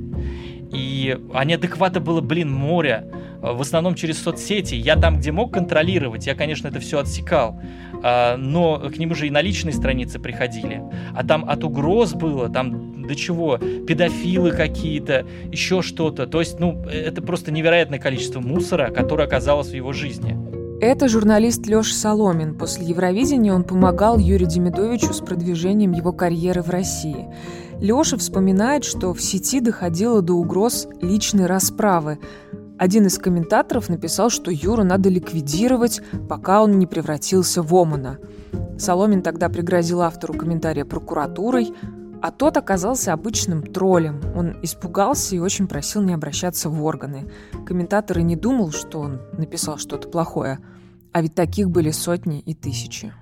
И 0.71 1.17
а 1.33 1.45
неадеквата 1.45 1.99
было, 1.99 2.21
блин, 2.21 2.51
море. 2.51 3.05
В 3.41 3.61
основном 3.61 3.95
через 3.95 4.21
соцсети. 4.21 4.75
Я 4.75 4.95
там, 4.95 5.17
где 5.17 5.31
мог 5.31 5.51
контролировать, 5.51 6.27
я, 6.27 6.35
конечно, 6.35 6.67
это 6.67 6.79
все 6.79 6.99
отсекал. 6.99 7.59
А, 8.03 8.37
но 8.37 8.79
к 8.79 8.97
нему 8.97 9.15
же 9.15 9.27
и 9.27 9.31
на 9.31 9.41
личной 9.41 9.73
странице 9.73 10.19
приходили. 10.19 10.83
А 11.15 11.25
там 11.25 11.49
от 11.49 11.63
угроз 11.63 12.13
было, 12.13 12.49
там 12.49 13.07
до 13.07 13.15
чего, 13.15 13.57
педофилы 13.57 14.51
какие-то, 14.51 15.25
еще 15.51 15.81
что-то. 15.81 16.27
То 16.27 16.39
есть, 16.39 16.59
ну, 16.59 16.83
это 16.83 17.21
просто 17.21 17.51
невероятное 17.51 17.99
количество 17.99 18.39
мусора, 18.39 18.91
которое 18.91 19.23
оказалось 19.23 19.69
в 19.69 19.73
его 19.73 19.91
жизни. 19.91 20.37
Это 20.79 21.07
журналист 21.07 21.67
Лёша 21.67 21.93
Соломин. 21.93 22.55
После 22.55 22.87
Евровидения 22.87 23.53
он 23.53 23.63
помогал 23.63 24.17
Юрию 24.17 24.49
Демидовичу 24.49 25.13
с 25.13 25.19
продвижением 25.19 25.91
его 25.91 26.11
карьеры 26.11 26.63
в 26.63 26.69
России. 26.69 27.27
Лёша 27.79 28.17
вспоминает, 28.17 28.83
что 28.83 29.13
в 29.13 29.21
сети 29.21 29.59
доходило 29.59 30.21
до 30.23 30.33
угроз 30.33 30.87
личной 31.01 31.45
расправы. 31.45 32.17
Один 32.81 33.05
из 33.05 33.19
комментаторов 33.19 33.89
написал, 33.89 34.31
что 34.31 34.49
Юру 34.49 34.83
надо 34.83 35.07
ликвидировать, 35.07 36.01
пока 36.27 36.63
он 36.63 36.79
не 36.79 36.87
превратился 36.87 37.61
в 37.61 37.75
Омана. 37.75 38.17
Соломин 38.79 39.21
тогда 39.21 39.49
пригрозил 39.49 40.01
автору 40.01 40.33
комментария 40.33 40.83
прокуратурой, 40.83 41.73
а 42.23 42.31
тот 42.31 42.57
оказался 42.57 43.13
обычным 43.13 43.61
троллем. 43.61 44.19
Он 44.35 44.57
испугался 44.63 45.35
и 45.35 45.39
очень 45.39 45.67
просил 45.67 46.01
не 46.01 46.13
обращаться 46.13 46.71
в 46.71 46.83
органы. 46.83 47.31
Комментатор 47.67 48.17
и 48.17 48.23
не 48.23 48.35
думал, 48.35 48.71
что 48.71 49.01
он 49.01 49.21
написал 49.33 49.77
что-то 49.77 50.07
плохое. 50.09 50.57
А 51.11 51.21
ведь 51.21 51.35
таких 51.35 51.69
были 51.69 51.91
сотни 51.91 52.39
и 52.39 52.55
тысячи. 52.55 53.13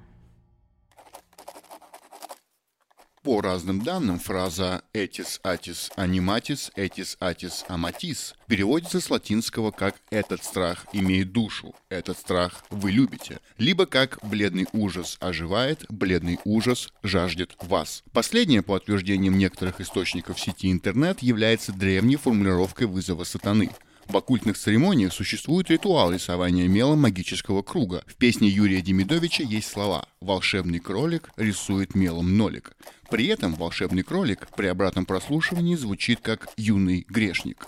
По 3.29 3.41
разным 3.41 3.83
данным, 3.83 4.17
фраза 4.17 4.81
«этис 4.91 5.39
атис 5.43 5.91
аниматис, 5.95 6.71
этис 6.75 7.15
атис 7.19 7.63
аматис» 7.67 8.33
переводится 8.47 8.99
с 8.99 9.11
латинского 9.11 9.69
как 9.69 9.97
«этот 10.09 10.43
страх 10.43 10.87
имеет 10.93 11.31
душу», 11.31 11.75
«этот 11.89 12.17
страх 12.17 12.65
вы 12.71 12.89
любите», 12.89 13.37
либо 13.59 13.85
как 13.85 14.17
«бледный 14.23 14.65
ужас 14.73 15.15
оживает, 15.19 15.85
бледный 15.89 16.39
ужас 16.43 16.91
жаждет 17.03 17.55
вас». 17.61 18.03
Последнее, 18.13 18.63
по 18.63 18.71
утверждениям 18.71 19.37
некоторых 19.37 19.79
источников 19.79 20.39
сети 20.39 20.71
интернет, 20.71 21.21
является 21.21 21.71
древней 21.71 22.15
формулировкой 22.15 22.87
вызова 22.87 23.25
сатаны– 23.25 23.69
в 24.09 24.17
оккультных 24.17 24.57
церемониях 24.57 25.13
существует 25.13 25.69
ритуал 25.69 26.11
рисования 26.11 26.67
мелом 26.67 27.01
магического 27.01 27.61
круга. 27.61 28.03
В 28.07 28.15
песне 28.15 28.47
Юрия 28.47 28.81
Демидовича 28.81 29.43
есть 29.43 29.69
слова 29.69 30.07
«Волшебный 30.19 30.79
кролик 30.79 31.29
рисует 31.37 31.93
мелом 31.95 32.35
нолик». 32.35 32.75
При 33.09 33.27
этом 33.27 33.53
волшебный 33.53 34.03
кролик 34.03 34.47
при 34.55 34.67
обратном 34.67 35.05
прослушивании 35.05 35.75
звучит 35.75 36.19
как 36.21 36.49
«юный 36.57 37.05
грешник». 37.07 37.67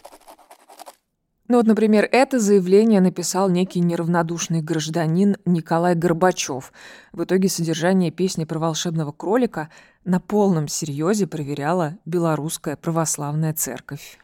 Ну 1.47 1.57
вот, 1.57 1.67
например, 1.67 2.07
это 2.09 2.39
заявление 2.39 3.01
написал 3.01 3.49
некий 3.49 3.81
неравнодушный 3.81 4.61
гражданин 4.61 5.35
Николай 5.45 5.95
Горбачев. 5.95 6.71
В 7.11 7.23
итоге 7.25 7.49
содержание 7.49 8.09
песни 8.09 8.45
про 8.45 8.57
волшебного 8.57 9.11
кролика 9.11 9.69
на 10.05 10.21
полном 10.21 10.69
серьезе 10.69 11.27
проверяла 11.27 11.97
белорусская 12.05 12.77
православная 12.77 13.53
церковь 13.53 14.17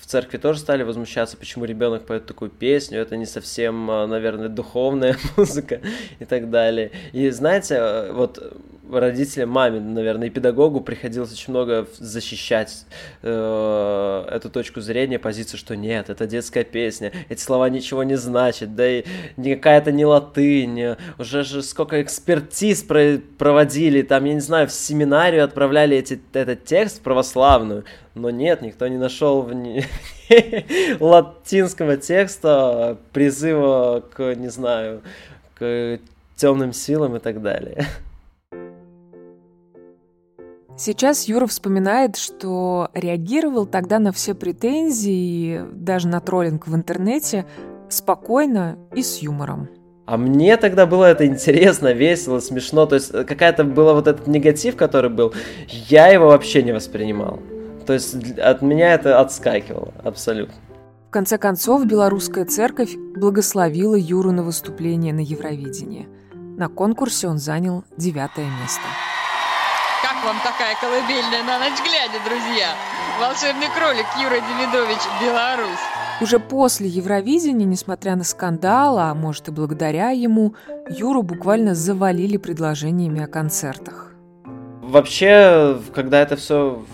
в 0.00 0.06
церкви 0.06 0.38
тоже 0.38 0.60
стали 0.60 0.82
возмущаться, 0.82 1.36
почему 1.36 1.64
ребенок 1.64 2.06
поет 2.06 2.26
такую 2.26 2.50
песню, 2.50 3.00
это 3.00 3.16
не 3.16 3.26
совсем, 3.26 3.90
а, 3.90 4.06
наверное, 4.06 4.48
духовная 4.48 5.16
музыка 5.36 5.80
и 6.18 6.24
так 6.24 6.50
далее. 6.50 6.92
И 7.12 7.28
знаете, 7.30 7.76
а, 7.78 8.12
вот 8.12 8.38
родителям, 8.90 9.50
маме, 9.50 9.80
наверное, 9.80 10.28
и 10.28 10.30
педагогу 10.30 10.80
приходилось 10.80 11.32
очень 11.32 11.50
много 11.50 11.86
защищать 11.98 12.86
э, 13.22 14.24
эту 14.30 14.50
точку 14.50 14.80
зрения, 14.80 15.18
позицию, 15.18 15.58
что 15.58 15.76
нет, 15.76 16.10
это 16.10 16.26
детская 16.26 16.64
песня, 16.64 17.12
эти 17.28 17.40
слова 17.40 17.68
ничего 17.68 18.02
не 18.02 18.16
значат, 18.16 18.74
да 18.74 18.88
и 18.88 19.04
никакая-то 19.36 19.92
не 19.92 20.06
латынь, 20.06 20.96
уже 21.18 21.44
же 21.44 21.62
сколько 21.62 22.00
экспертиз 22.02 22.82
про 22.82 23.18
проводили, 23.38 24.02
там, 24.02 24.24
я 24.24 24.34
не 24.34 24.40
знаю, 24.40 24.68
в 24.68 24.72
семинарию 24.72 25.44
отправляли 25.44 25.96
эти, 25.96 26.20
этот 26.32 26.64
текст 26.64 27.02
православную, 27.02 27.84
но 28.18 28.30
нет, 28.30 28.62
никто 28.62 28.86
не 28.88 28.98
нашел 28.98 29.42
в 29.42 29.52
латинского 31.00 31.96
текста 31.96 32.98
призыва 33.12 34.02
к, 34.14 34.34
не 34.34 34.48
знаю, 34.48 35.02
к 35.58 35.98
темным 36.36 36.72
силам 36.72 37.16
и 37.16 37.18
так 37.18 37.42
далее. 37.42 37.86
Сейчас 40.76 41.26
Юра 41.26 41.46
вспоминает, 41.46 42.16
что 42.16 42.88
реагировал 42.94 43.66
тогда 43.66 43.98
на 43.98 44.12
все 44.12 44.34
претензии, 44.34 45.62
даже 45.72 46.06
на 46.06 46.20
троллинг 46.20 46.68
в 46.68 46.74
интернете, 46.74 47.46
спокойно 47.88 48.78
и 48.94 49.02
с 49.02 49.18
юмором. 49.18 49.68
А 50.06 50.16
мне 50.16 50.56
тогда 50.56 50.86
было 50.86 51.06
это 51.06 51.26
интересно, 51.26 51.92
весело, 51.92 52.38
смешно. 52.38 52.86
То 52.86 52.94
есть 52.94 53.10
какая-то 53.10 53.64
была 53.64 53.92
вот 53.92 54.06
этот 54.06 54.28
негатив, 54.28 54.76
который 54.76 55.10
был, 55.10 55.34
я 55.66 56.06
его 56.06 56.28
вообще 56.28 56.62
не 56.62 56.72
воспринимал. 56.72 57.40
То 57.88 57.94
есть 57.94 58.38
от 58.38 58.60
меня 58.60 58.92
это 58.92 59.18
отскакивало 59.18 59.94
абсолютно. 60.04 60.54
В 61.08 61.10
конце 61.10 61.38
концов, 61.38 61.86
белорусская 61.86 62.44
церковь 62.44 62.94
благословила 63.16 63.94
Юру 63.94 64.30
на 64.30 64.42
выступление 64.42 65.14
на 65.14 65.20
Евровидении. 65.20 66.06
На 66.34 66.68
конкурсе 66.68 67.28
он 67.28 67.38
занял 67.38 67.84
девятое 67.96 68.44
место. 68.60 68.82
Как 70.02 70.22
вам 70.22 70.36
такая 70.44 70.76
колыбельная 70.78 71.42
на 71.44 71.60
ночь 71.60 71.80
глядя, 71.80 72.22
друзья? 72.26 72.74
Волшебный 73.18 73.68
кролик 73.74 74.04
Юра 74.22 74.36
Демидович, 74.36 75.00
Беларусь. 75.22 75.80
Уже 76.20 76.38
после 76.38 76.88
Евровидения, 76.88 77.64
несмотря 77.64 78.16
на 78.16 78.24
скандал, 78.24 78.98
а 78.98 79.14
может 79.14 79.48
и 79.48 79.50
благодаря 79.50 80.10
ему, 80.10 80.54
Юру 80.90 81.22
буквально 81.22 81.74
завалили 81.74 82.36
предложениями 82.36 83.24
о 83.24 83.28
концертах. 83.28 84.12
Вообще, 84.82 85.78
когда 85.94 86.20
это 86.20 86.36
все 86.36 86.84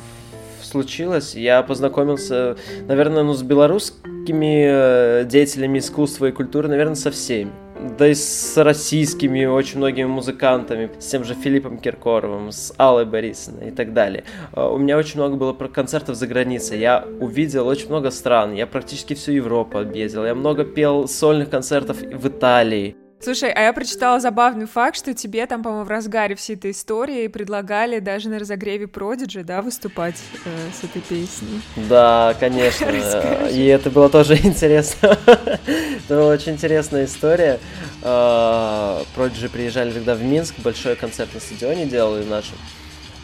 случилось, 0.75 1.37
я 1.37 1.63
познакомился, 1.63 2.57
наверное, 2.89 3.23
ну, 3.23 3.33
с 3.33 3.43
белорусскими 3.43 4.67
э, 4.67 5.25
деятелями 5.25 5.79
искусства 5.79 6.27
и 6.27 6.33
культуры, 6.33 6.69
наверное, 6.69 6.97
со 6.97 7.13
всеми 7.13 7.53
да 7.99 8.09
и 8.09 8.15
с 8.15 8.57
российскими 8.57 9.45
очень 9.45 9.79
многими 9.79 10.07
музыкантами, 10.07 10.91
с 10.99 11.07
тем 11.07 11.25
же 11.25 11.35
Филиппом 11.35 11.79
Киркоровым, 11.79 12.51
с 12.51 12.73
Аллой 12.79 13.05
Борисовной 13.05 13.69
и 13.69 13.71
так 13.71 13.93
далее. 13.93 14.25
А, 14.53 14.71
у 14.71 14.79
меня 14.79 14.97
очень 14.97 15.21
много 15.21 15.37
было 15.37 15.53
концертов 15.53 16.17
за 16.17 16.27
границей. 16.27 16.79
Я 16.79 17.05
увидел 17.21 17.67
очень 17.69 17.89
много 17.89 18.11
стран, 18.11 18.55
я 18.55 18.67
практически 18.67 19.15
всю 19.15 19.33
Европу 19.33 19.79
объездил, 19.79 20.25
я 20.25 20.35
много 20.35 20.65
пел 20.65 21.07
сольных 21.09 21.51
концертов 21.51 21.99
в 22.01 22.29
Италии. 22.29 22.97
Слушай, 23.21 23.53
а 23.53 23.63
я 23.63 23.73
прочитала 23.73 24.21
забавный 24.21 24.67
факт, 24.67 24.97
что 24.97 25.15
тебе 25.15 25.47
там, 25.47 25.63
по-моему, 25.63 25.85
в 25.85 25.89
разгаре 25.89 26.35
всей 26.35 26.57
этой 26.57 26.73
истории 26.73 27.27
предлагали 27.29 27.99
даже 27.99 28.29
на 28.29 28.39
разогреве 28.39 28.87
Продиджи, 28.87 29.43
да, 29.45 29.63
выступать 29.63 30.17
э, 30.45 30.51
с 30.79 30.85
этой 30.85 31.01
песней. 31.01 31.63
Да, 31.89 32.37
конечно. 32.39 32.85
И 33.51 33.65
это 33.65 33.91
было 33.91 34.11
тоже 34.11 34.37
интересно. 34.43 35.17
это 35.27 35.61
была 36.09 36.33
очень 36.33 36.53
интересная 36.53 37.07
история. 37.07 37.61
Продиджи 38.01 39.49
приезжали 39.49 39.93
тогда 39.93 40.15
в 40.15 40.23
Минск, 40.23 40.57
большой 40.59 40.97
концерт 40.97 41.33
на 41.33 41.41
стадионе 41.41 41.87
делали 41.87 42.25
нашем. 42.25 42.59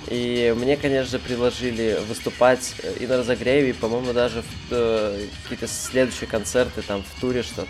И 0.09 0.55
мне, 0.57 0.77
конечно 0.77 1.11
же, 1.11 1.19
предложили 1.19 1.99
выступать 2.09 2.75
и 2.99 3.07
на 3.07 3.19
разогреве, 3.19 3.71
и, 3.71 3.73
по-моему, 3.73 4.13
даже 4.13 4.43
в 4.43 4.47
э, 4.71 5.27
какие-то 5.43 5.69
следующие 5.69 6.29
концерты, 6.29 6.83
там, 6.83 7.03
в 7.03 7.21
туре 7.21 7.43
что-то 7.43 7.69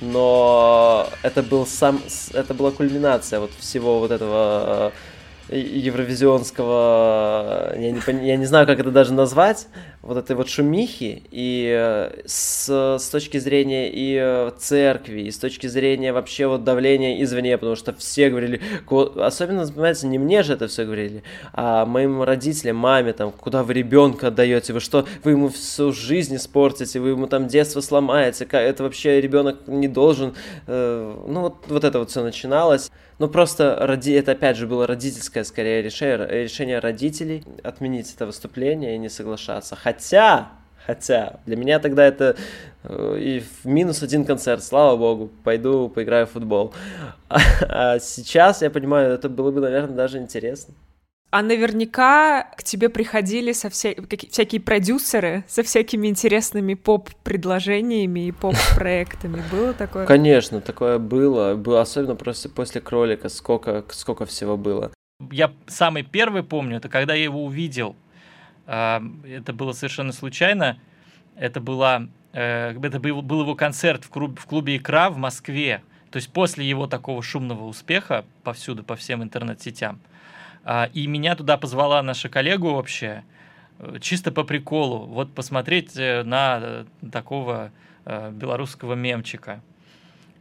но 0.00 1.08
это 1.22 1.42
был 1.42 1.66
сам, 1.66 2.00
это 2.32 2.54
была 2.54 2.70
кульминация 2.70 3.40
вот 3.40 3.50
всего 3.58 4.00
вот 4.00 4.10
этого 4.10 4.92
э, 4.92 5.05
евровизионского, 5.48 7.72
я 7.76 7.92
не, 7.92 8.26
я 8.26 8.36
не 8.36 8.46
знаю, 8.46 8.66
как 8.66 8.80
это 8.80 8.90
даже 8.90 9.12
назвать, 9.12 9.68
вот 10.02 10.16
этой 10.16 10.36
вот 10.36 10.48
шумихи, 10.48 11.22
и 11.30 11.74
э, 11.76 12.22
с, 12.26 12.98
с 12.98 13.08
точки 13.08 13.38
зрения 13.38 13.90
и 13.90 14.18
э, 14.20 14.50
церкви, 14.58 15.22
и 15.22 15.30
с 15.30 15.38
точки 15.38 15.66
зрения 15.66 16.12
вообще 16.12 16.46
вот 16.46 16.64
давления 16.64 17.22
извне, 17.22 17.56
потому 17.58 17.76
что 17.76 17.94
все 17.94 18.30
говорили, 18.30 18.60
особенно, 18.88 19.66
понимаете, 19.66 20.06
не 20.06 20.18
мне 20.18 20.42
же 20.42 20.54
это 20.54 20.68
все 20.68 20.84
говорили, 20.84 21.22
а 21.52 21.86
моим 21.86 22.22
родителям, 22.22 22.76
маме, 22.76 23.12
там, 23.12 23.32
куда 23.32 23.62
вы 23.62 23.74
ребенка 23.74 24.28
отдаете, 24.28 24.72
вы 24.72 24.80
что, 24.80 25.06
вы 25.22 25.32
ему 25.32 25.48
всю 25.48 25.92
жизнь 25.92 26.36
испортите, 26.36 27.00
вы 27.00 27.10
ему 27.10 27.26
там 27.26 27.48
детство 27.48 27.80
сломаете, 27.80 28.46
это 28.50 28.82
вообще 28.82 29.20
ребенок 29.20 29.66
не 29.66 29.88
должен, 29.88 30.34
э, 30.66 31.14
ну 31.26 31.40
вот, 31.40 31.56
вот 31.68 31.84
это 31.84 31.98
вот 31.98 32.10
все 32.10 32.22
начиналось. 32.22 32.90
Ну, 33.18 33.28
просто 33.28 33.76
ради... 33.80 34.12
это, 34.12 34.32
опять 34.32 34.56
же, 34.56 34.66
было 34.66 34.86
родительское, 34.86 35.44
скорее, 35.44 35.82
решение, 35.82 36.44
решение 36.44 36.78
родителей 36.78 37.44
отменить 37.62 38.12
это 38.14 38.26
выступление 38.26 38.94
и 38.94 38.98
не 38.98 39.08
соглашаться. 39.08 39.74
Хотя, 39.74 40.48
хотя, 40.84 41.40
для 41.46 41.56
меня 41.56 41.78
тогда 41.78 42.04
это 42.04 42.36
э, 42.84 43.18
и 43.18 43.40
в 43.40 43.64
минус 43.64 44.02
один 44.02 44.26
концерт, 44.26 44.62
слава 44.62 44.96
богу, 44.96 45.30
пойду 45.44 45.88
поиграю 45.88 46.26
в 46.26 46.30
футбол. 46.30 46.74
А, 47.68 47.98
сейчас, 47.98 48.62
я 48.62 48.70
понимаю, 48.70 49.14
это 49.14 49.28
было 49.28 49.50
бы, 49.50 49.60
наверное, 49.60 49.96
даже 49.96 50.18
интересно. 50.18 50.74
А 51.36 51.42
наверняка 51.42 52.44
к 52.56 52.62
тебе 52.62 52.88
приходили 52.88 53.52
со 53.52 53.68
вся... 53.68 53.90
всякие 54.30 54.58
продюсеры 54.58 55.44
со 55.46 55.62
всякими 55.62 56.08
интересными 56.08 56.72
поп-предложениями 56.72 58.28
и 58.28 58.32
поп-проектами. 58.32 59.42
Было 59.52 59.74
такое? 59.74 60.06
Конечно, 60.06 60.62
такое 60.62 60.98
было. 60.98 61.54
Было 61.54 61.82
особенно 61.82 62.16
после, 62.16 62.48
после 62.48 62.80
кролика, 62.80 63.28
сколько, 63.28 63.84
сколько 63.90 64.24
всего 64.24 64.56
было. 64.56 64.92
Я 65.30 65.52
самый 65.66 66.04
первый 66.04 66.42
помню, 66.42 66.78
это 66.78 66.88
когда 66.88 67.12
я 67.12 67.24
его 67.24 67.44
увидел. 67.44 67.96
А, 68.66 69.02
это 69.22 69.52
было 69.52 69.72
совершенно 69.72 70.12
случайно. 70.12 70.78
Это, 71.36 71.60
была, 71.60 72.08
э, 72.32 72.78
это 72.82 72.98
был, 72.98 73.20
был 73.20 73.42
его 73.42 73.54
концерт 73.54 74.04
в 74.04 74.08
клубе, 74.08 74.36
в 74.40 74.46
клубе 74.46 74.78
«Икра» 74.78 75.10
в 75.10 75.18
Москве. 75.18 75.82
То 76.10 76.16
есть 76.16 76.32
после 76.32 76.66
его 76.66 76.86
такого 76.86 77.22
шумного 77.22 77.66
успеха 77.66 78.24
повсюду, 78.42 78.82
по 78.82 78.96
всем 78.96 79.22
интернет-сетям– 79.22 80.00
и 80.92 81.06
меня 81.06 81.36
туда 81.36 81.56
позвала 81.56 82.02
наша 82.02 82.28
коллега 82.28 82.66
вообще, 82.66 83.22
э, 83.78 83.98
чисто 84.00 84.32
по 84.32 84.42
приколу, 84.42 85.06
вот 85.06 85.32
посмотреть 85.32 85.96
э, 85.96 86.22
на 86.24 86.58
э, 86.60 86.84
такого 87.12 87.70
белорусского 88.04 88.94
мемчика. 88.94 89.60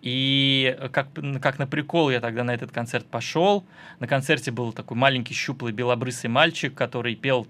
И 0.03 0.77
как, 0.91 1.07
как 1.41 1.57
на 1.57 1.65
прикол 1.65 2.11
я 2.11 2.19
тогда 2.19 2.43
на 2.43 2.53
этот 2.53 2.71
концерт 2.71 3.07
пошел. 3.07 3.65
На 3.99 4.05
концерте 4.05 4.51
был 4.51 4.71
такой 4.71 4.95
маленький 4.95 5.33
щуплый 5.33 5.73
белобрысый 5.73 6.29
мальчик, 6.29 6.75
который 6.75 7.15
пел 7.15 7.47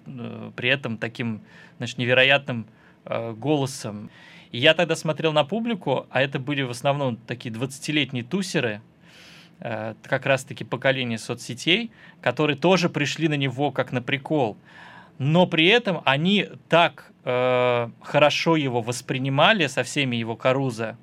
при 0.55 0.69
этом 0.69 0.97
таким 0.97 1.41
значит, 1.75 1.97
невероятным 1.97 2.65
голосом. 3.03 4.09
И 4.53 4.57
я 4.57 4.73
тогда 4.73 4.95
смотрел 4.95 5.33
на 5.33 5.43
публику, 5.43 6.07
а 6.09 6.21
это 6.21 6.39
были 6.39 6.61
в 6.61 6.69
основном 6.69 7.17
такие 7.17 7.53
20-летние 7.53 8.23
тусеры, 8.23 8.79
Э, 8.79 8.94
как 9.59 10.25
раз-таки 10.25 10.63
поколение 10.63 11.17
соцсетей, 11.17 11.91
которые 12.21 12.57
тоже 12.57 12.89
пришли 12.89 13.27
на 13.27 13.35
него 13.35 13.71
как 13.71 13.91
на 13.91 14.01
прикол. 14.01 14.57
Но 15.17 15.47
при 15.47 15.67
этом 15.67 16.01
они 16.03 16.47
так 16.67 17.11
э, 17.23 17.89
хорошо 18.01 18.57
его 18.57 18.81
воспринимали 18.81 19.67
со 19.67 19.83
всеми 19.83 20.17
его 20.17 20.35
Карузо, 20.35 20.97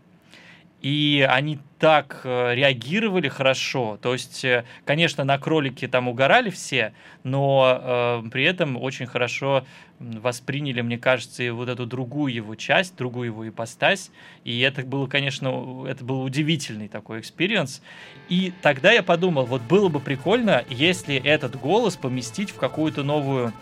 и 0.83 1.25
они 1.31 1.61
так 1.79 2.23
э, 2.25 2.55
реагировали 2.55 3.29
хорошо. 3.29 3.99
То 4.03 4.13
есть, 4.13 4.45
э, 4.45 4.65
конечно, 4.85 5.23
на 5.23 5.39
кролики 5.39 5.87
там 5.87 6.09
угорали 6.09 6.51
все, 6.51 6.93
но 7.23 8.23
э, 8.25 8.29
при 8.31 8.45
этом 8.45 8.77
очень 8.77 9.07
хорошо 9.07 9.65
восприняли, 10.01 10.81
мне 10.81 10.99
кажется, 10.99 11.45
и 11.45 11.51
вот 11.51 11.69
эту 11.69 11.87
другую 11.87 12.35
его 12.35 12.57
часть, 12.57 12.97
другую 12.97 13.27
его 13.27 13.49
ипостась. 13.49 14.11
И 14.43 14.59
это 14.61 14.83
было, 14.83 15.07
конечно, 15.07 15.87
это 15.89 16.05
был 16.05 16.23
удивительный 16.23 16.89
такой 16.89 17.21
experience. 17.21 17.81
И 18.29 18.53
тогда 18.61 18.91
я 18.91 19.05
подумал, 19.05 19.47
вот 19.47 19.63
было 19.63 19.89
бы 19.89 20.01
прикольно, 20.01 20.65
если 20.69 21.15
этот 21.15 21.55
голос 21.55 21.97
поместить 21.97 22.51
в 22.51 22.57
какую-то 22.57 23.05
новую 23.05 23.53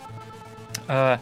э, 0.89 1.19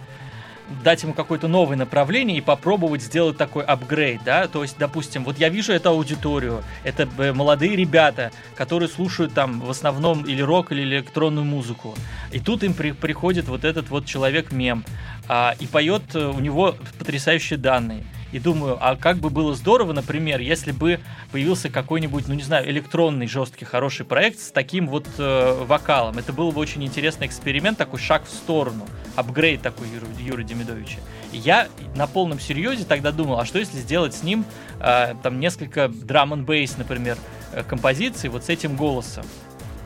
дать 0.82 1.02
ему 1.02 1.14
какое-то 1.14 1.48
новое 1.48 1.76
направление 1.76 2.38
и 2.38 2.40
попробовать 2.40 3.02
сделать 3.02 3.36
такой 3.36 3.64
апгрейд, 3.64 4.22
да, 4.24 4.46
то 4.48 4.62
есть, 4.62 4.76
допустим, 4.78 5.24
вот 5.24 5.38
я 5.38 5.48
вижу 5.48 5.72
эту 5.72 5.90
аудиторию, 5.90 6.62
это 6.84 7.08
э, 7.18 7.32
молодые 7.32 7.76
ребята, 7.76 8.30
которые 8.54 8.88
слушают 8.88 9.34
там 9.34 9.60
в 9.60 9.70
основном 9.70 10.24
или 10.24 10.42
рок, 10.42 10.72
или 10.72 10.82
электронную 10.82 11.44
музыку, 11.44 11.94
и 12.32 12.40
тут 12.40 12.62
им 12.62 12.74
при, 12.74 12.92
приходит 12.92 13.48
вот 13.48 13.64
этот 13.64 13.90
вот 13.90 14.06
человек-мем, 14.06 14.84
а, 15.28 15.54
и 15.58 15.66
поет 15.66 16.14
э, 16.14 16.26
у 16.26 16.40
него 16.40 16.74
потрясающие 16.98 17.58
данные, 17.58 18.04
и 18.32 18.38
думаю, 18.38 18.78
а 18.80 18.96
как 18.96 19.16
бы 19.16 19.30
было 19.30 19.54
здорово, 19.54 19.92
например, 19.92 20.40
если 20.40 20.72
бы 20.72 21.00
появился 21.32 21.70
какой-нибудь, 21.70 22.28
ну 22.28 22.34
не 22.34 22.42
знаю, 22.42 22.68
электронный 22.70 23.26
жесткий 23.26 23.64
хороший 23.64 24.04
проект 24.04 24.40
с 24.40 24.50
таким 24.50 24.88
вот 24.88 25.06
э, 25.18 25.64
вокалом. 25.64 26.18
Это 26.18 26.32
был 26.32 26.52
бы 26.52 26.60
очень 26.60 26.84
интересный 26.84 27.26
эксперимент, 27.26 27.78
такой 27.78 27.98
шаг 27.98 28.26
в 28.26 28.30
сторону, 28.30 28.86
апгрейд 29.16 29.62
такой 29.62 29.88
Юры, 29.88 30.06
Юры 30.20 30.44
Демидовича. 30.44 30.98
И 31.32 31.38
я 31.38 31.68
на 31.96 32.06
полном 32.06 32.38
серьезе 32.38 32.84
тогда 32.84 33.12
думал, 33.12 33.38
а 33.38 33.44
что 33.44 33.58
если 33.58 33.78
сделать 33.78 34.14
с 34.14 34.22
ним 34.22 34.44
э, 34.80 35.14
там 35.22 35.40
несколько 35.40 35.88
драм 35.88 36.32
н 36.32 36.44
бейс, 36.44 36.76
например, 36.76 37.16
э, 37.52 37.62
композиций 37.62 38.28
вот 38.28 38.44
с 38.44 38.48
этим 38.48 38.76
голосом. 38.76 39.24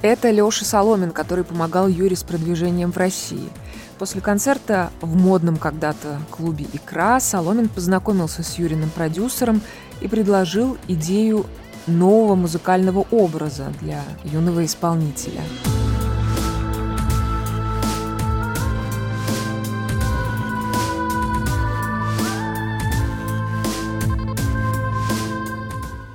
Это 0.02 0.30
Леша 0.30 0.64
Соломин, 0.64 1.12
который 1.12 1.44
помогал 1.44 1.86
Юре 1.86 2.16
с 2.16 2.24
продвижением 2.24 2.90
в 2.90 2.96
России– 2.96 3.48
После 3.98 4.20
концерта 4.20 4.90
в 5.00 5.16
модном 5.16 5.56
когда-то 5.56 6.20
клубе 6.30 6.66
«Икра» 6.72 7.20
Соломин 7.20 7.68
познакомился 7.68 8.42
с 8.42 8.58
Юриным 8.58 8.90
продюсером 8.90 9.60
и 10.00 10.08
предложил 10.08 10.76
идею 10.88 11.46
нового 11.86 12.34
музыкального 12.34 13.06
образа 13.10 13.72
для 13.80 14.02
юного 14.24 14.64
исполнителя. 14.64 15.40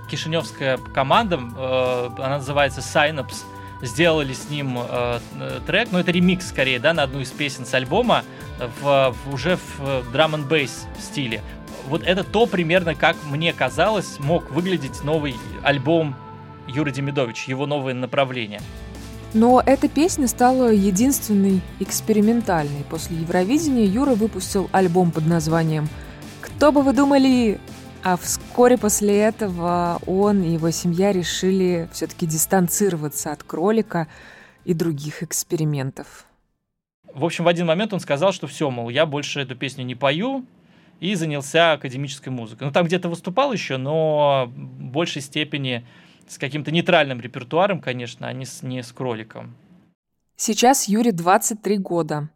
Кишиневская 0.09 0.77
команда, 0.93 1.35
э, 1.35 2.09
она 2.17 2.37
называется 2.37 2.79
Synapse, 2.81 3.43
сделали 3.81 4.33
с 4.33 4.49
ним 4.49 4.77
э, 4.79 5.19
э, 5.39 5.59
трек, 5.65 5.89
ну 5.91 5.99
это 5.99 6.11
ремикс 6.11 6.49
скорее, 6.49 6.79
да, 6.79 6.93
на 6.93 7.03
одну 7.03 7.19
из 7.19 7.29
песен 7.31 7.65
с 7.65 7.73
альбома 7.73 8.23
в, 8.81 9.13
в, 9.13 9.33
уже 9.33 9.57
в 9.77 10.11
драм 10.11 10.35
н 10.35 10.43
бейс 10.43 10.85
стиле. 10.99 11.41
Вот 11.87 12.03
это 12.03 12.23
то 12.23 12.45
примерно, 12.47 12.95
как 12.95 13.15
мне 13.29 13.53
казалось, 13.53 14.19
мог 14.19 14.51
выглядеть 14.51 15.03
новый 15.03 15.35
альбом 15.63 16.15
Юры 16.67 16.91
Демидович, 16.91 17.47
его 17.47 17.65
новое 17.65 17.93
направление. 17.93 18.61
Но 19.33 19.61
эта 19.65 19.87
песня 19.87 20.27
стала 20.27 20.71
единственной 20.71 21.61
экспериментальной. 21.79 22.83
После 22.89 23.17
Евровидения 23.17 23.85
Юра 23.85 24.15
выпустил 24.15 24.69
альбом 24.71 25.11
под 25.11 25.27
названием 25.27 25.87
«Кто 26.41 26.71
бы 26.71 26.81
вы 26.81 26.93
думали?» 26.93 27.59
А 28.03 28.15
вскоре 28.15 28.77
после 28.77 29.17
этого 29.19 29.99
он 30.05 30.43
и 30.43 30.49
его 30.49 30.71
семья 30.71 31.11
решили 31.11 31.89
все-таки 31.91 32.25
дистанцироваться 32.25 33.31
от 33.31 33.43
кролика 33.43 34.07
и 34.65 34.73
других 34.73 35.23
экспериментов. 35.23 36.25
В 37.13 37.25
общем, 37.25 37.45
в 37.45 37.47
один 37.47 37.65
момент 37.65 37.93
он 37.93 37.99
сказал, 37.99 38.31
что 38.31 38.47
все, 38.47 38.69
мол, 38.69 38.89
я 38.89 39.05
больше 39.05 39.41
эту 39.41 39.55
песню 39.55 39.83
не 39.83 39.95
пою, 39.95 40.45
и 40.99 41.15
занялся 41.15 41.73
академической 41.73 42.29
музыкой. 42.29 42.67
Ну, 42.67 42.73
там 42.73 42.85
где-то 42.85 43.09
выступал 43.09 43.53
еще, 43.53 43.77
но 43.77 44.51
в 44.51 44.83
большей 44.91 45.21
степени 45.21 45.85
с 46.27 46.37
каким-то 46.37 46.71
нейтральным 46.71 47.21
репертуаром, 47.21 47.79
конечно, 47.79 48.27
а 48.27 48.33
не 48.33 48.45
с, 48.45 48.63
не 48.63 48.83
с 48.83 48.91
кроликом. 48.91 49.55
Сейчас 50.35 50.87
Юре 50.87 51.11
23 51.11 51.77
года. 51.77 52.29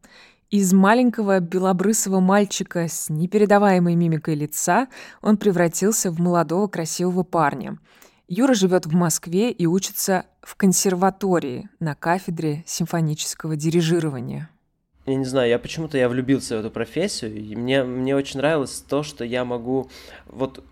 Из 0.51 0.73
маленького 0.73 1.39
белобрысого 1.39 2.19
мальчика 2.19 2.89
с 2.89 3.09
непередаваемой 3.09 3.95
мимикой 3.95 4.35
лица 4.35 4.89
он 5.21 5.37
превратился 5.37 6.11
в 6.11 6.19
молодого 6.19 6.67
красивого 6.67 7.23
парня. 7.23 7.77
Юра 8.27 8.53
живет 8.53 8.85
в 8.85 8.93
Москве 8.93 9.51
и 9.51 9.65
учится 9.65 10.25
в 10.41 10.57
консерватории 10.57 11.69
на 11.79 11.95
кафедре 11.95 12.65
симфонического 12.67 13.55
дирижирования. 13.55 14.49
Я 15.05 15.15
не 15.15 15.23
знаю, 15.23 15.49
я 15.49 15.57
почему-то 15.57 15.97
я 15.97 16.09
влюбился 16.09 16.57
в 16.57 16.59
эту 16.59 16.69
профессию, 16.69 17.33
и 17.33 17.55
мне, 17.55 17.85
мне 17.85 18.13
очень 18.13 18.39
нравилось 18.39 18.83
то, 18.85 19.03
что 19.03 19.23
я 19.23 19.45
могу 19.45 19.89
вот 20.25 20.65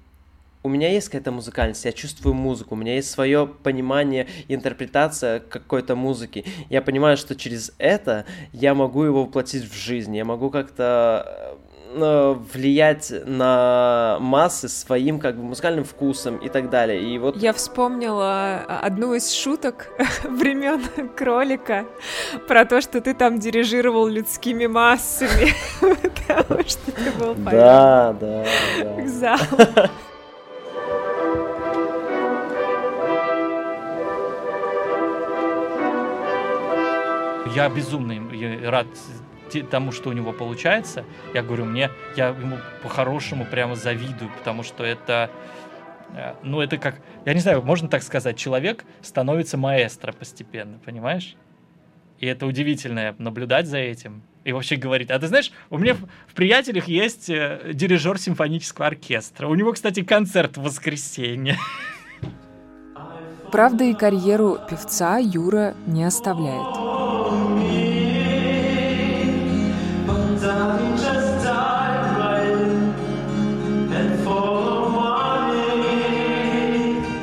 у 0.62 0.70
меня 0.70 0.92
есть 0.92 1.08
какая-то 1.08 1.32
музыкальность, 1.32 1.86
я 1.86 1.92
чувствую 1.92 2.34
музыку, 2.34 2.76
у 2.76 2.78
меня 2.78 2.96
есть 2.96 3.10
свое 3.10 3.48
понимание, 3.48 4.28
интерпретация 4.50 5.40
какой-то 5.40 5.96
музыки. 5.96 6.46
Я 6.70 6.82
понимаю, 6.82 7.16
что 7.18 7.36
через 7.36 7.74
это 7.78 8.26
я 8.52 8.74
могу 8.74 9.04
его 9.04 9.24
воплотить 9.24 9.64
в 9.64 9.74
жизнь, 9.74 10.16
я 10.16 10.26
могу 10.26 10.50
как-то 10.50 11.56
э, 11.94 12.36
влиять 12.54 13.10
на 13.26 14.18
массы 14.20 14.68
своим 14.68 15.20
как 15.20 15.38
бы 15.38 15.44
музыкальным 15.44 15.86
вкусом 15.86 16.38
и 16.38 16.50
так 16.50 16.70
далее. 16.70 17.02
И 17.02 17.18
вот 17.18 17.38
я 17.38 17.54
вспомнила 17.54 18.58
одну 18.82 19.14
из 19.14 19.32
шуток 19.32 19.88
времен 20.24 20.82
кролика 21.16 21.86
про 22.50 22.66
то, 22.66 22.82
что 22.82 23.00
ты 23.00 23.14
там 23.14 23.40
дирижировал 23.40 24.08
людскими 24.08 24.66
массами. 24.66 25.54
Потому 26.28 26.68
что 26.68 26.92
ты 26.92 27.12
был 27.18 27.34
Да, 27.36 28.14
да, 28.20 28.46
да. 28.82 29.90
Я 37.56 37.70
безумно 37.70 38.14
я 38.34 38.70
рад 38.70 38.88
тому, 39.70 39.92
что 39.92 40.10
у 40.10 40.14
него 40.14 40.32
получается. 40.32 41.06
Я 41.34 41.42
говорю, 41.42 41.66
мне, 41.66 41.90
я 42.16 42.30
ему 42.30 42.58
по-хорошему 42.84 43.46
прямо 43.46 43.76
завидую, 43.76 44.32
потому 44.38 44.64
что 44.64 44.84
это, 44.84 45.32
э, 46.16 46.36
ну, 46.44 46.62
это 46.62 46.78
как, 46.78 47.02
я 47.26 47.34
не 47.34 47.40
знаю, 47.40 47.64
можно 47.64 47.88
так 47.88 48.04
сказать, 48.04 48.38
человек 48.38 48.86
становится 49.02 49.58
маэстро 49.58 50.12
постепенно, 50.12 50.80
понимаешь? 50.86 51.36
И 52.20 52.28
это 52.28 52.46
удивительно 52.46 53.16
наблюдать 53.18 53.66
за 53.66 53.78
этим. 53.78 54.24
И 54.44 54.52
вообще 54.52 54.76
говорить. 54.76 55.10
А 55.12 55.20
ты 55.20 55.28
знаешь, 55.28 55.52
у 55.70 55.78
меня 55.78 55.94
в, 55.94 56.00
в 56.28 56.34
приятелях 56.34 56.88
есть 56.88 57.30
э, 57.30 57.72
дирижер 57.74 58.18
симфонического 58.18 58.88
оркестра. 58.88 59.48
У 59.48 59.56
него, 59.56 59.74
кстати, 59.74 60.04
концерт 60.04 60.58
в 60.58 60.64
воскресенье. 60.64 61.58
Правда, 63.52 63.84
и 63.84 63.94
карьеру 63.94 64.60
певца 64.70 65.18
Юра 65.18 65.76
не 65.88 66.04
оставляет. 66.04 66.89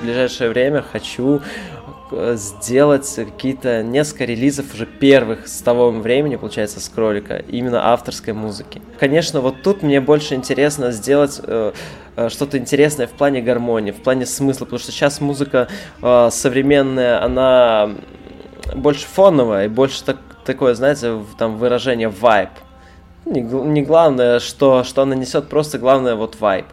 Ближайшее 0.03 0.51
время 0.51 0.83
хочу 0.83 1.41
э, 2.11 2.35
сделать 2.37 3.13
какие-то 3.15 3.83
несколько 3.83 4.25
релизов 4.25 4.75
уже 4.75 4.87
первых 4.87 5.47
с 5.47 5.61
того 5.61 5.91
времени, 5.91 6.37
получается, 6.37 6.81
с 6.81 6.89
кролика, 6.89 7.37
именно 7.37 7.93
авторской 7.93 8.33
музыки. 8.33 8.83
Конечно, 8.99 9.41
вот 9.41 9.63
тут 9.63 9.83
мне 9.83 10.01
больше 10.01 10.35
интересно 10.35 10.91
сделать 10.91 11.41
э, 11.43 11.73
э, 12.17 12.29
что-то 12.29 12.59
интересное 12.59 13.07
в 13.07 13.13
плане 13.13 13.41
гармонии, 13.41 13.93
в 13.93 14.03
плане 14.03 14.27
смысла, 14.27 14.65
потому 14.65 14.81
что 14.81 14.91
сейчас 14.91 15.21
музыка 15.21 15.69
э, 16.03 16.29
современная, 16.33 17.23
она 17.25 17.91
больше 18.75 19.07
фоновая 19.07 19.67
и 19.67 19.69
больше 19.69 20.05
так, 20.05 20.17
такое, 20.45 20.75
знаете, 20.75 21.19
там 21.39 21.57
выражение 21.57 22.09
вайб. 22.09 22.51
Не, 23.25 23.41
не 23.41 23.83
главное, 23.83 24.39
что, 24.39 24.85
что 24.85 25.03
она 25.03 25.15
несет, 25.15 25.49
просто 25.49 25.79
главное 25.79 26.15
вот 26.15 26.41
вайб. 26.41 26.67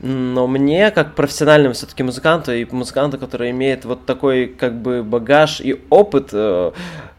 Но 0.00 0.46
мне, 0.46 0.90
как 0.90 1.14
профессиональному 1.14 1.72
все-таки 1.72 2.02
музыканту, 2.02 2.52
и 2.52 2.66
музыканту, 2.70 3.18
который 3.18 3.50
имеет 3.50 3.86
вот 3.86 4.04
такой 4.04 4.46
как 4.46 4.80
бы 4.82 5.02
багаж 5.02 5.60
и 5.60 5.80
опыт, 5.88 6.30
э, 6.32 6.72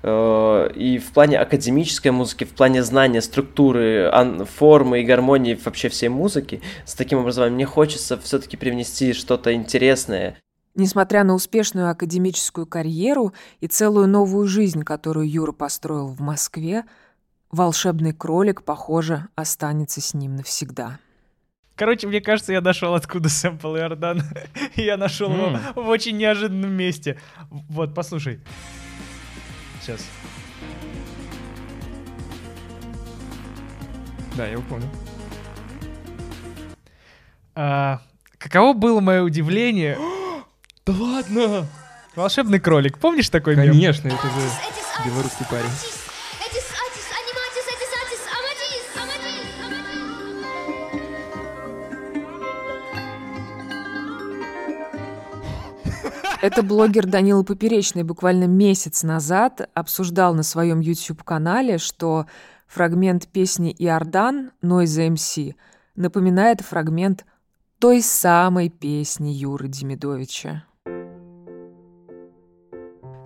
э, 0.04 0.72
и 0.76 1.00
в 1.00 1.12
плане 1.12 1.40
академической 1.40 2.10
музыки, 2.10 2.44
в 2.44 2.52
плане 2.54 2.84
знания 2.84 3.22
структуры, 3.22 4.10
ан- 4.14 4.46
формы 4.46 5.02
и 5.02 5.04
гармонии 5.04 5.58
вообще 5.66 5.90
всей 5.90 6.10
музыки, 6.10 6.62
с 6.86 6.94
таким 6.94 7.20
образованием 7.20 7.56
мне 7.56 7.66
хочется 7.66 8.16
все-таки 8.20 8.58
привнести 8.58 9.14
что-то 9.14 9.54
интересное. 9.54 10.38
Несмотря 10.78 11.24
на 11.24 11.34
успешную 11.34 11.90
академическую 11.90 12.68
карьеру 12.68 13.34
и 13.62 13.68
целую 13.68 14.08
новую 14.08 14.48
жизнь, 14.48 14.84
которую 14.84 15.28
Юра 15.28 15.52
построил 15.52 16.06
в 16.06 16.22
Москве, 16.22 16.86
волшебный 17.50 18.14
кролик, 18.14 18.62
похоже, 18.62 19.28
останется 19.34 20.02
с 20.02 20.14
ним 20.14 20.36
навсегда. 20.36 21.00
Короче, 21.76 22.06
мне 22.06 22.22
кажется, 22.22 22.54
я 22.54 22.62
нашел, 22.62 22.94
откуда 22.94 23.28
сэмпл 23.28 23.76
Иордан. 23.76 24.22
я 24.76 24.98
нашел 24.98 25.34
его 25.34 25.48
М. 25.48 25.60
в 25.74 25.90
очень 25.90 26.16
неожиданном 26.16 26.74
месте. 26.74 27.20
Вот, 27.50 27.96
послушай. 27.96 28.40
Сейчас. 29.82 30.06
Да, 34.36 34.46
я 34.46 34.52
его 34.52 34.64
помню. 34.70 34.88
А, 37.56 38.00
каково 38.38 38.74
было 38.74 39.00
мое 39.00 39.24
удивление? 39.24 39.98
да 40.88 40.94
ладно! 40.94 41.68
Волшебный 42.16 42.60
кролик. 42.60 42.98
Помнишь 42.98 43.30
такой 43.30 43.56
мем? 43.56 43.68
Конечно, 43.68 44.08
это 44.08 44.28
же 44.28 45.06
белорусский 45.06 45.46
парень. 45.52 45.70
Это 56.42 56.64
блогер 56.64 57.06
Данила 57.06 57.44
Поперечный 57.44 58.04
буквально 58.04 58.46
месяц 58.46 59.04
назад 59.04 59.70
обсуждал 59.74 60.34
на 60.34 60.44
своем 60.44 60.80
YouTube-канале, 60.80 61.78
что 61.80 62.28
фрагмент 62.68 63.28
песни 63.28 63.76
«Иордан» 63.78 64.52
Noise 64.64 65.16
MC 65.16 65.56
напоминает 65.96 66.62
фрагмент 66.62 67.26
той 67.80 68.02
самой 68.02 68.70
песни 68.70 69.30
Юры 69.30 69.68
Демидовича. 69.68 70.64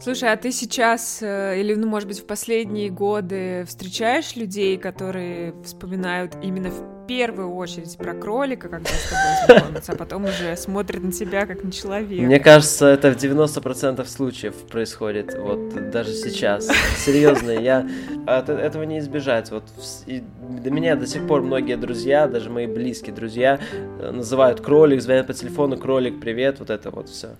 Слушай, 0.01 0.33
а 0.33 0.37
ты 0.37 0.51
сейчас, 0.51 1.19
э, 1.21 1.59
или, 1.59 1.75
ну, 1.75 1.87
может 1.87 2.07
быть, 2.07 2.19
в 2.19 2.25
последние 2.25 2.89
годы 2.89 3.65
встречаешь 3.67 4.35
людей, 4.35 4.77
которые 4.77 5.53
вспоминают 5.63 6.35
именно 6.41 6.69
в 6.71 7.05
первую 7.07 7.53
очередь 7.53 7.95
про 7.97 8.13
кролика, 8.15 8.67
когда 8.67 8.89
с 8.89 9.09
тобой 9.09 9.59
знакомятся, 9.59 9.91
а 9.91 9.95
потом 9.95 10.25
уже 10.25 10.57
смотрят 10.57 11.03
на 11.03 11.11
тебя 11.11 11.45
как 11.45 11.63
на 11.63 11.71
человека? 11.71 12.23
Мне 12.23 12.39
кажется, 12.39 12.87
это 12.87 13.11
в 13.11 13.17
90% 13.17 14.03
случаев 14.07 14.55
происходит, 14.69 15.37
вот 15.37 15.91
даже 15.91 16.13
сейчас. 16.13 16.67
Серьезно, 16.97 17.51
я 17.51 17.87
от 18.25 18.49
э- 18.49 18.53
этого 18.53 18.83
не 18.83 18.99
избежать. 18.99 19.51
Вот 19.51 19.65
и 20.07 20.23
до 20.63 20.71
меня 20.71 20.95
до 20.95 21.05
сих 21.05 21.27
пор 21.27 21.41
многие 21.41 21.75
друзья, 21.75 22.27
даже 22.27 22.49
мои 22.49 22.65
близкие 22.65 23.13
друзья, 23.13 23.59
э, 23.99 24.11
называют 24.11 24.61
кролик, 24.61 25.01
звонят 25.01 25.27
по 25.27 25.33
телефону, 25.33 25.77
кролик, 25.77 26.19
привет, 26.19 26.59
вот 26.59 26.71
это 26.71 26.89
вот 26.89 27.09
все. 27.09 27.35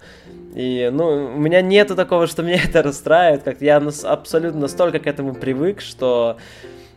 И, 0.53 0.89
ну, 0.91 1.33
у 1.35 1.37
меня 1.37 1.61
нету 1.61 1.95
такого, 1.95 2.27
что 2.27 2.43
меня 2.43 2.61
это 2.63 2.83
расстраивает, 2.83 3.43
как 3.43 3.61
я 3.61 3.81
абсолютно 4.03 4.61
настолько 4.61 4.99
к 4.99 5.07
этому 5.07 5.33
привык, 5.33 5.81
что 5.81 6.37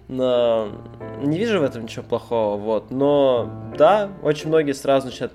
но 0.07 0.69
не 1.23 1.39
вижу 1.39 1.61
в 1.61 1.63
этом 1.63 1.85
ничего 1.85 2.03
плохого, 2.03 2.59
вот. 2.59 2.91
Но 2.91 3.51
да, 3.77 4.11
очень 4.23 4.49
многие 4.49 4.73
сразу 4.73 5.07
начинают 5.07 5.33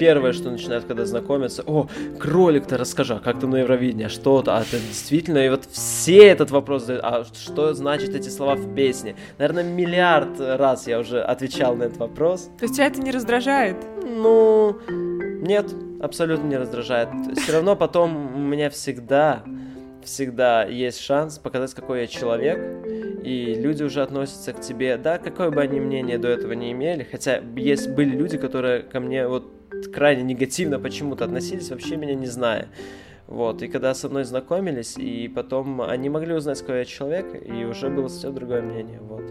первое, 0.00 0.32
что 0.32 0.50
начинают, 0.50 0.86
когда 0.86 1.04
знакомятся, 1.04 1.62
о, 1.66 1.86
кролик-то 2.18 2.78
расскажи, 2.78 3.14
а 3.14 3.18
как 3.20 3.38
ты 3.38 3.46
на 3.46 3.56
Евровидении, 3.56 4.06
а 4.06 4.08
что-то, 4.08 4.56
а 4.56 4.62
это 4.62 4.78
действительно, 4.78 5.44
и 5.44 5.50
вот 5.50 5.66
все 5.70 6.26
этот 6.28 6.50
вопрос 6.50 6.84
задают, 6.86 7.04
а 7.04 7.24
что 7.34 7.74
значит 7.74 8.14
эти 8.14 8.30
слова 8.30 8.54
в 8.54 8.74
песне? 8.74 9.14
Наверное, 9.36 9.62
миллиард 9.62 10.40
раз 10.40 10.86
я 10.86 10.98
уже 10.98 11.20
отвечал 11.20 11.76
на 11.76 11.84
этот 11.84 11.98
вопрос. 11.98 12.48
То 12.58 12.64
есть 12.64 12.76
тебя 12.76 12.86
это 12.86 13.02
не 13.02 13.10
раздражает? 13.10 13.76
Ну, 14.02 14.78
нет, 14.88 15.66
абсолютно 16.00 16.46
не 16.46 16.56
раздражает. 16.56 17.10
Все 17.36 17.52
равно 17.52 17.76
потом 17.76 18.34
у 18.36 18.38
меня 18.38 18.70
всегда, 18.70 19.42
всегда 20.02 20.64
есть 20.64 20.98
шанс 20.98 21.38
показать, 21.38 21.74
какой 21.74 22.00
я 22.00 22.06
человек, 22.06 22.58
и 23.22 23.54
люди 23.54 23.82
уже 23.82 24.02
относятся 24.02 24.54
к 24.54 24.60
тебе, 24.62 24.96
да, 24.96 25.18
какое 25.18 25.50
бы 25.50 25.60
они 25.60 25.78
мнение 25.78 26.16
до 26.16 26.28
этого 26.28 26.52
не 26.52 26.72
имели, 26.72 27.06
хотя 27.10 27.42
есть 27.54 27.90
были 27.90 28.16
люди, 28.16 28.38
которые 28.38 28.82
ко 28.82 28.98
мне 29.00 29.28
вот 29.28 29.59
крайне 29.88 30.22
негативно 30.22 30.78
почему-то 30.78 31.24
относились, 31.24 31.70
вообще 31.70 31.96
меня 31.96 32.14
не 32.14 32.26
зная. 32.26 32.68
Вот, 33.26 33.62
и 33.62 33.68
когда 33.68 33.94
со 33.94 34.08
мной 34.08 34.24
знакомились, 34.24 34.96
и 34.98 35.28
потом 35.28 35.82
они 35.82 36.08
могли 36.08 36.34
узнать, 36.34 36.60
какой 36.60 36.78
я 36.78 36.84
человек, 36.84 37.26
и 37.46 37.64
уже 37.64 37.88
было 37.88 38.08
совсем 38.08 38.34
другое 38.34 38.60
мнение, 38.60 39.00
вот. 39.00 39.22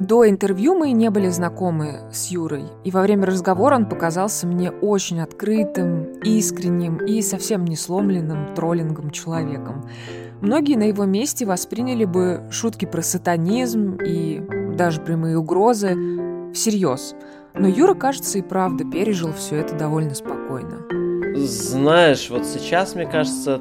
До 0.00 0.28
интервью 0.28 0.74
мы 0.74 0.92
не 0.92 1.10
были 1.10 1.28
знакомы 1.28 2.00
с 2.12 2.28
Юрой, 2.30 2.64
и 2.82 2.90
во 2.90 3.02
время 3.02 3.26
разговора 3.26 3.76
он 3.76 3.88
показался 3.88 4.46
мне 4.46 4.70
очень 4.70 5.20
открытым, 5.20 6.14
искренним 6.24 6.98
и 6.98 7.22
совсем 7.22 7.64
не 7.64 7.76
сломленным 7.76 8.54
троллингом 8.54 9.10
человеком. 9.10 9.88
Многие 10.40 10.76
на 10.76 10.84
его 10.84 11.04
месте 11.04 11.46
восприняли 11.46 12.04
бы 12.04 12.42
шутки 12.50 12.84
про 12.84 13.00
сатанизм 13.00 13.96
и 14.04 14.42
даже 14.76 15.00
прямые 15.00 15.38
угрозы 15.38 15.96
всерьез. 16.52 17.14
Но 17.54 17.68
Юра, 17.68 17.94
кажется, 17.94 18.38
и 18.38 18.42
правда 18.42 18.84
пережил 18.84 19.32
все 19.32 19.56
это 19.56 19.74
довольно 19.74 20.14
спокойно. 20.14 20.78
Знаешь, 21.36 22.30
вот 22.30 22.46
сейчас, 22.46 22.94
мне 22.94 23.06
кажется, 23.06 23.60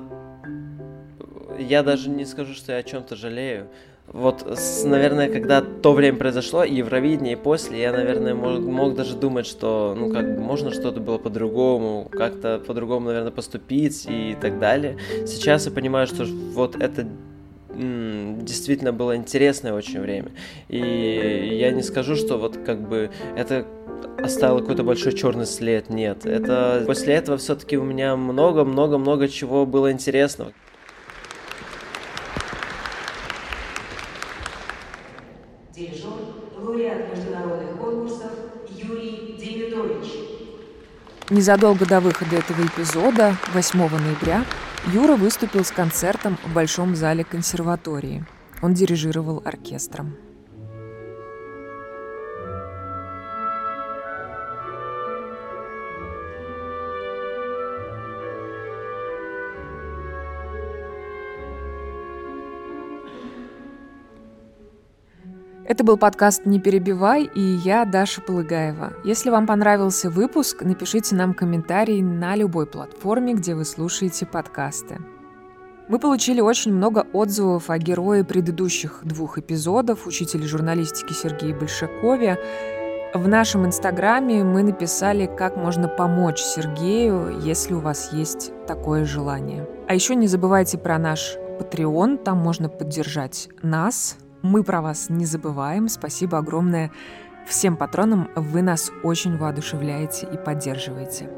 я 1.60 1.84
даже 1.84 2.10
не 2.10 2.26
скажу, 2.26 2.54
что 2.54 2.72
я 2.74 2.80
о 2.80 2.84
чем-то 2.84 3.16
жалею. 3.16 3.68
Вот, 4.08 4.42
с- 4.58 4.84
наверное, 4.84 5.30
когда 5.30 5.62
то 5.62 5.94
время 5.94 6.18
произошло, 6.18 6.64
и 6.64 6.76
Евровидение, 6.76 7.34
и 7.34 7.36
после, 7.38 7.80
я, 7.82 7.92
наверное, 7.94 8.34
мог, 8.36 8.60
мог 8.60 8.96
даже 8.96 9.16
думать, 9.16 9.46
что, 9.46 9.96
ну, 9.98 10.12
как 10.12 10.36
бы, 10.36 10.42
можно 10.42 10.72
что-то 10.72 11.00
было 11.00 11.18
по-другому, 11.18 12.10
как-то 12.12 12.60
по-другому, 12.66 13.08
наверное, 13.08 13.32
поступить 13.32 14.06
и 14.10 14.36
так 14.42 14.60
далее. 14.60 14.98
Сейчас 15.26 15.66
я 15.66 15.72
понимаю, 15.72 16.08
что 16.08 16.26
вот 16.26 16.76
это 16.76 17.08
действительно 17.74 18.94
было 18.94 19.16
интересное 19.16 19.74
очень 19.74 20.00
время. 20.00 20.32
И 20.68 21.58
я 21.60 21.72
не 21.72 21.84
скажу, 21.84 22.16
что 22.16 22.38
вот 22.38 22.58
как 22.66 22.88
бы 22.88 23.12
это 23.36 23.66
оставило 24.24 24.60
какой-то 24.60 24.84
большой 24.84 25.14
черный 25.14 25.46
след. 25.46 25.90
Нет, 25.90 26.26
это 26.26 26.84
после 26.86 27.16
этого 27.16 27.38
все-таки 27.38 27.78
у 27.78 27.84
меня 27.84 28.16
много-много-много 28.16 29.28
чего 29.28 29.66
было 29.66 29.92
интересного. 29.92 30.52
Дирижер 35.76 36.10
лауреат 36.58 37.16
международных 37.16 37.78
конкурсов 37.80 38.32
Юрий 38.70 39.36
Демидович. 39.40 40.08
Незадолго 41.30 41.86
до 41.86 42.02
выхода 42.02 42.36
этого 42.36 42.62
эпизода, 42.62 43.38
8 43.54 43.80
ноября, 43.80 44.44
Юра 44.88 45.16
выступил 45.16 45.64
с 45.64 45.72
концертом 45.72 46.38
в 46.44 46.54
Большом 46.54 46.96
зале 46.96 47.24
консерватории. 47.24 48.26
Он 48.64 48.74
дирижировал 48.74 49.42
оркестром. 49.46 50.16
Это 65.72 65.86
был 65.86 65.96
подкаст 65.96 66.46
«Не 66.46 66.60
перебивай» 66.60 67.24
и 67.34 67.40
я, 67.40 67.86
Даша 67.86 68.20
Полыгаева. 68.20 68.92
Если 69.06 69.30
вам 69.30 69.48
понравился 69.48 70.10
выпуск, 70.10 70.64
напишите 70.64 71.16
нам 71.16 71.34
комментарий 71.34 72.02
на 72.02 72.36
любой 72.36 72.66
платформе, 72.66 73.36
где 73.36 73.56
вы 73.56 73.64
слушаете 73.64 74.26
подкасты. 74.26 75.00
Мы 75.88 75.98
получили 75.98 76.42
очень 76.42 76.74
много 76.74 77.08
отзывов 77.14 77.70
о 77.70 77.78
герое 77.78 78.26
предыдущих 78.26 79.00
двух 79.06 79.38
эпизодов, 79.38 80.08
учителе 80.08 80.46
журналистики 80.46 81.14
Сергее 81.14 81.56
Большакове. 81.56 82.38
В 83.14 83.26
нашем 83.30 83.66
инстаграме 83.66 84.44
мы 84.44 84.64
написали, 84.64 85.26
как 85.26 85.56
можно 85.56 85.88
помочь 85.88 86.42
Сергею, 86.42 87.40
если 87.46 87.74
у 87.76 87.80
вас 87.80 88.12
есть 88.12 88.52
такое 88.68 89.06
желание. 89.06 89.66
А 89.88 89.96
еще 89.96 90.16
не 90.16 90.28
забывайте 90.28 90.78
про 90.78 90.98
наш 91.00 91.38
Patreon, 91.62 92.18
там 92.18 92.40
можно 92.40 92.68
поддержать 92.68 93.48
нас, 93.62 94.18
мы 94.42 94.64
про 94.64 94.82
вас 94.82 95.10
не 95.10 95.26
забываем. 95.26 95.88
Спасибо 95.88 96.38
огромное 96.38 96.92
всем 97.48 97.76
патронам. 97.76 98.30
Вы 98.36 98.62
нас 98.62 98.92
очень 99.04 99.38
воодушевляете 99.38 100.28
и 100.32 100.38
поддерживаете. 100.38 101.30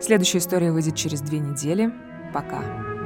Следующая 0.00 0.38
история 0.38 0.72
выйдет 0.72 0.94
через 0.94 1.20
две 1.20 1.38
недели. 1.38 1.92
Пока. 2.32 2.97